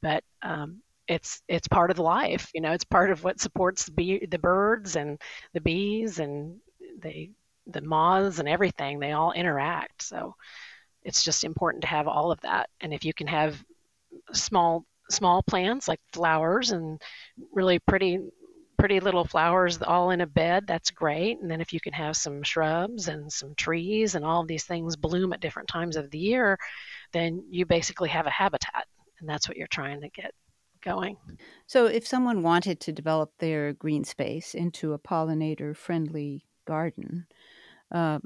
But 0.00 0.24
um, 0.42 0.82
it's 1.08 1.42
it's 1.48 1.68
part 1.68 1.90
of 1.90 1.98
life 1.98 2.48
you 2.54 2.60
know 2.60 2.72
it's 2.72 2.84
part 2.84 3.10
of 3.10 3.24
what 3.24 3.40
supports 3.40 3.84
the, 3.86 3.92
bee, 3.92 4.26
the 4.26 4.38
birds 4.38 4.96
and 4.96 5.20
the 5.52 5.60
bees 5.60 6.18
and 6.18 6.56
they 7.00 7.30
the 7.66 7.80
moths 7.80 8.38
and 8.38 8.48
everything 8.48 8.98
they 8.98 9.12
all 9.12 9.32
interact. 9.32 10.02
So 10.02 10.34
it's 11.02 11.22
just 11.22 11.44
important 11.44 11.82
to 11.82 11.88
have 11.88 12.08
all 12.08 12.30
of 12.32 12.40
that. 12.40 12.68
And 12.80 12.92
if 12.92 13.04
you 13.04 13.12
can 13.12 13.26
have 13.26 13.62
small 14.32 14.84
small 15.10 15.42
plants 15.42 15.88
like 15.88 16.00
flowers 16.12 16.70
and 16.70 17.00
really 17.52 17.78
pretty 17.80 18.18
pretty 18.78 18.98
little 18.98 19.24
flowers 19.24 19.80
all 19.82 20.10
in 20.10 20.20
a 20.22 20.26
bed 20.26 20.64
that's 20.66 20.90
great. 20.90 21.38
And 21.40 21.50
then 21.50 21.60
if 21.60 21.72
you 21.72 21.80
can 21.80 21.92
have 21.92 22.16
some 22.16 22.42
shrubs 22.42 23.08
and 23.08 23.30
some 23.32 23.54
trees 23.56 24.14
and 24.14 24.24
all 24.24 24.42
of 24.42 24.48
these 24.48 24.64
things 24.64 24.96
bloom 24.96 25.32
at 25.32 25.40
different 25.40 25.68
times 25.68 25.96
of 25.96 26.10
the 26.10 26.18
year 26.18 26.58
then 27.12 27.44
you 27.50 27.66
basically 27.66 28.08
have 28.08 28.26
a 28.26 28.30
habitat 28.30 28.86
and 29.20 29.28
that's 29.28 29.48
what 29.48 29.56
you're 29.56 29.66
trying 29.66 30.00
to 30.00 30.08
get 30.08 30.32
going. 30.82 31.16
So, 31.66 31.86
if 31.86 32.06
someone 32.06 32.42
wanted 32.42 32.80
to 32.80 32.92
develop 32.92 33.32
their 33.38 33.72
green 33.72 34.04
space 34.04 34.54
into 34.54 34.92
a 34.92 34.98
pollinator 34.98 35.76
friendly 35.76 36.44
garden, 36.66 37.26
um, 37.90 38.22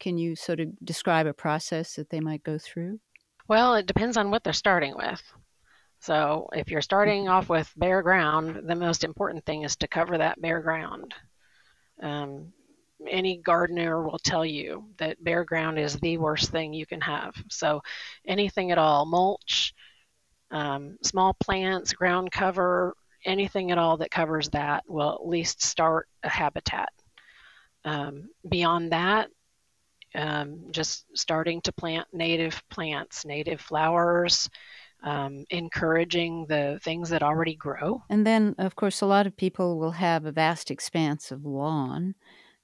can 0.00 0.18
you 0.18 0.34
sort 0.34 0.60
of 0.60 0.68
describe 0.84 1.26
a 1.26 1.32
process 1.32 1.94
that 1.94 2.10
they 2.10 2.20
might 2.20 2.42
go 2.42 2.58
through? 2.58 2.98
Well, 3.48 3.74
it 3.74 3.86
depends 3.86 4.16
on 4.16 4.30
what 4.30 4.42
they're 4.44 4.52
starting 4.52 4.96
with. 4.96 5.22
So, 6.00 6.48
if 6.52 6.70
you're 6.70 6.80
starting 6.82 7.28
off 7.28 7.48
with 7.48 7.72
bare 7.76 8.02
ground, 8.02 8.68
the 8.68 8.74
most 8.74 9.04
important 9.04 9.44
thing 9.46 9.62
is 9.62 9.76
to 9.76 9.88
cover 9.88 10.18
that 10.18 10.40
bare 10.40 10.60
ground. 10.60 11.14
Um, 12.02 12.52
any 13.08 13.36
gardener 13.36 14.02
will 14.02 14.18
tell 14.18 14.44
you 14.44 14.84
that 14.98 15.22
bare 15.22 15.44
ground 15.44 15.78
is 15.78 15.94
the 15.96 16.18
worst 16.18 16.50
thing 16.50 16.72
you 16.72 16.86
can 16.86 17.00
have. 17.00 17.34
So, 17.50 17.82
anything 18.26 18.72
at 18.72 18.78
all, 18.78 19.06
mulch, 19.06 19.71
um, 20.52 20.98
small 21.02 21.34
plants, 21.34 21.92
ground 21.92 22.30
cover, 22.30 22.94
anything 23.24 23.70
at 23.70 23.78
all 23.78 23.96
that 23.96 24.10
covers 24.10 24.48
that 24.50 24.84
will 24.86 25.12
at 25.12 25.26
least 25.26 25.62
start 25.62 26.08
a 26.22 26.28
habitat. 26.28 26.90
Um, 27.84 28.28
beyond 28.48 28.92
that, 28.92 29.28
um, 30.14 30.66
just 30.70 31.06
starting 31.14 31.60
to 31.62 31.72
plant 31.72 32.06
native 32.12 32.62
plants, 32.68 33.24
native 33.24 33.60
flowers, 33.60 34.48
um, 35.02 35.44
encouraging 35.50 36.46
the 36.46 36.78
things 36.84 37.08
that 37.10 37.22
already 37.22 37.56
grow. 37.56 38.02
And 38.08 38.26
then, 38.26 38.54
of 38.58 38.76
course, 38.76 39.00
a 39.00 39.06
lot 39.06 39.26
of 39.26 39.36
people 39.36 39.78
will 39.78 39.92
have 39.92 40.24
a 40.24 40.32
vast 40.32 40.70
expanse 40.70 41.32
of 41.32 41.44
lawn, 41.44 42.14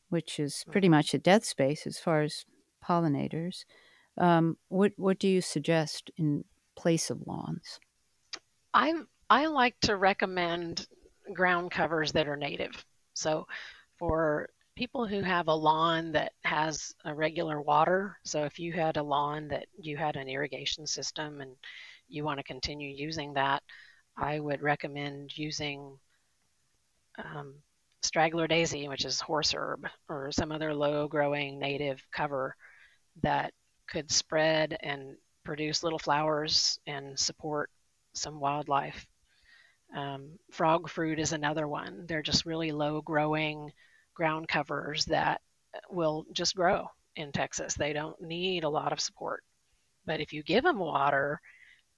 which 0.09 0.39
is 0.39 0.65
pretty 0.71 0.89
much 0.89 1.15
a 1.15 1.19
dead 1.19 1.45
space 1.45 1.87
as 1.87 1.99
far 1.99 2.23
as 2.23 2.45
pollinators. 2.85 3.65
Um, 4.17 4.57
what 4.69 4.93
what 4.97 5.19
do 5.19 5.29
you 5.29 5.41
suggest 5.41 6.11
in 6.17 6.45
place 6.79 7.11
of 7.11 7.27
lawns? 7.27 7.81
I 8.73 8.95
I 9.29 9.47
like 9.47 9.79
to 9.81 9.97
recommend 9.97 10.87
ground 11.35 11.71
covers 11.71 12.13
that 12.13 12.29
are 12.29 12.37
native. 12.37 12.85
So 13.15 13.47
for 13.99 14.49
people 14.77 15.07
who 15.07 15.21
have 15.21 15.49
a 15.49 15.55
lawn 15.55 16.13
that 16.13 16.33
has 16.45 16.95
a 17.05 17.13
regular 17.13 17.61
water, 17.61 18.17
so 18.23 18.45
if 18.45 18.59
you 18.59 18.73
had 18.73 18.97
a 18.97 19.03
lawn 19.03 19.49
that 19.49 19.67
you 19.77 19.97
had 19.97 20.17
an 20.17 20.29
irrigation 20.29 20.87
system 20.87 21.41
and 21.41 21.51
you 22.09 22.25
want 22.25 22.39
to 22.39 22.45
continue 22.45 22.89
using 22.89 23.35
that, 23.35 23.63
I 24.17 24.39
would 24.39 24.63
recommend 24.63 25.37
using 25.37 25.99
um, 27.19 27.55
straggler 28.03 28.47
daisy, 28.47 28.89
which 28.89 29.05
is 29.05 29.21
horse 29.21 29.53
herb, 29.53 29.87
or 30.09 30.31
some 30.31 30.53
other 30.53 30.73
low 30.73 31.09
growing 31.09 31.59
native 31.59 32.01
cover 32.13 32.55
that 33.23 33.53
could 33.89 34.11
spread 34.11 34.77
and 34.81 35.17
produce 35.49 35.83
little 35.83 35.99
flowers 35.99 36.79
and 36.87 37.19
support 37.19 37.71
some 38.13 38.39
wildlife. 38.39 39.07
Um, 39.97 40.39
frog 40.51 40.91
fruit 40.91 41.19
is 41.19 41.33
another 41.33 41.67
one. 41.67 42.05
They're 42.07 42.23
just 42.23 42.45
really 42.45 42.71
low 42.71 43.01
growing 43.01 43.73
ground 44.13 44.47
covers 44.47 45.07
that 45.07 45.41
will 45.89 46.27
just 46.35 46.55
grow 46.55 46.91
in 47.17 47.33
Texas. 47.33 47.73
They 47.73 47.95
don't 47.95 48.21
need 48.21 48.65
a 48.65 48.69
lot 48.69 48.93
of 48.93 49.01
support. 49.01 49.43
But 50.05 50.21
if 50.21 50.35
you 50.35 50.43
give 50.43 50.65
them 50.65 50.81
water, 50.81 51.41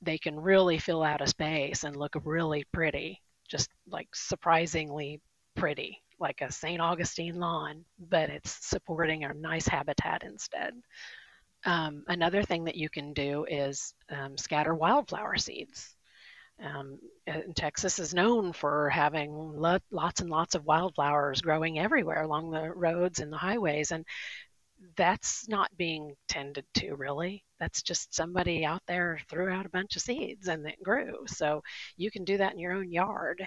they 0.00 0.16
can 0.16 0.38
really 0.38 0.78
fill 0.78 1.02
out 1.02 1.20
a 1.20 1.26
space 1.26 1.82
and 1.82 1.96
look 1.96 2.14
really 2.22 2.64
pretty, 2.72 3.20
just 3.48 3.68
like 3.88 4.14
surprisingly 4.14 5.20
pretty, 5.56 6.00
like 6.20 6.40
a 6.40 6.52
St. 6.52 6.80
Augustine 6.80 7.40
lawn, 7.40 7.84
but 7.98 8.30
it's 8.30 8.64
supporting 8.64 9.24
a 9.24 9.34
nice 9.34 9.66
habitat 9.66 10.22
instead. 10.22 10.72
Um, 11.64 12.04
another 12.08 12.42
thing 12.42 12.64
that 12.64 12.76
you 12.76 12.88
can 12.88 13.12
do 13.12 13.44
is 13.48 13.94
um, 14.10 14.38
scatter 14.38 14.74
wildflower 14.74 15.36
seeds. 15.36 15.94
Um, 16.62 16.98
Texas 17.54 17.98
is 17.98 18.12
known 18.12 18.52
for 18.52 18.90
having 18.90 19.32
lots 19.90 20.20
and 20.20 20.30
lots 20.30 20.54
of 20.54 20.66
wildflowers 20.66 21.40
growing 21.40 21.78
everywhere 21.78 22.22
along 22.22 22.50
the 22.50 22.70
roads 22.70 23.20
and 23.20 23.32
the 23.32 23.38
highways, 23.38 23.92
and 23.92 24.04
that's 24.96 25.48
not 25.48 25.74
being 25.76 26.14
tended 26.28 26.64
to 26.74 26.94
really. 26.94 27.44
That's 27.58 27.82
just 27.82 28.14
somebody 28.14 28.64
out 28.64 28.82
there 28.86 29.20
threw 29.28 29.50
out 29.50 29.66
a 29.66 29.70
bunch 29.70 29.96
of 29.96 30.02
seeds 30.02 30.48
and 30.48 30.66
it 30.66 30.82
grew. 30.82 31.24
So 31.26 31.62
you 31.96 32.10
can 32.10 32.24
do 32.24 32.38
that 32.38 32.52
in 32.52 32.58
your 32.58 32.72
own 32.72 32.90
yard. 32.90 33.46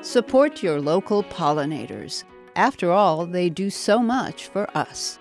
Support 0.00 0.62
your 0.62 0.80
local 0.80 1.22
pollinators. 1.24 2.24
After 2.56 2.90
all, 2.90 3.24
they 3.24 3.48
do 3.48 3.70
so 3.70 3.98
much 4.00 4.48
for 4.48 4.68
us. 4.76 5.18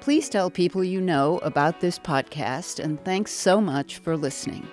Please 0.00 0.28
tell 0.28 0.50
people 0.50 0.84
you 0.84 1.00
know 1.00 1.38
about 1.38 1.80
this 1.80 1.98
podcast, 1.98 2.82
and 2.82 3.04
thanks 3.04 3.32
so 3.32 3.60
much 3.60 3.98
for 3.98 4.16
listening. 4.16 4.66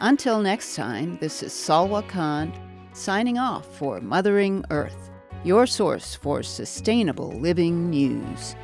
Until 0.00 0.40
next 0.40 0.74
time, 0.74 1.18
this 1.20 1.42
is 1.42 1.52
Salwa 1.52 2.06
Khan 2.08 2.52
signing 2.92 3.38
off 3.38 3.66
for 3.76 4.00
Mothering 4.00 4.64
Earth, 4.70 5.10
your 5.42 5.66
source 5.66 6.14
for 6.14 6.42
sustainable 6.42 7.32
living 7.32 7.90
news. 7.90 8.56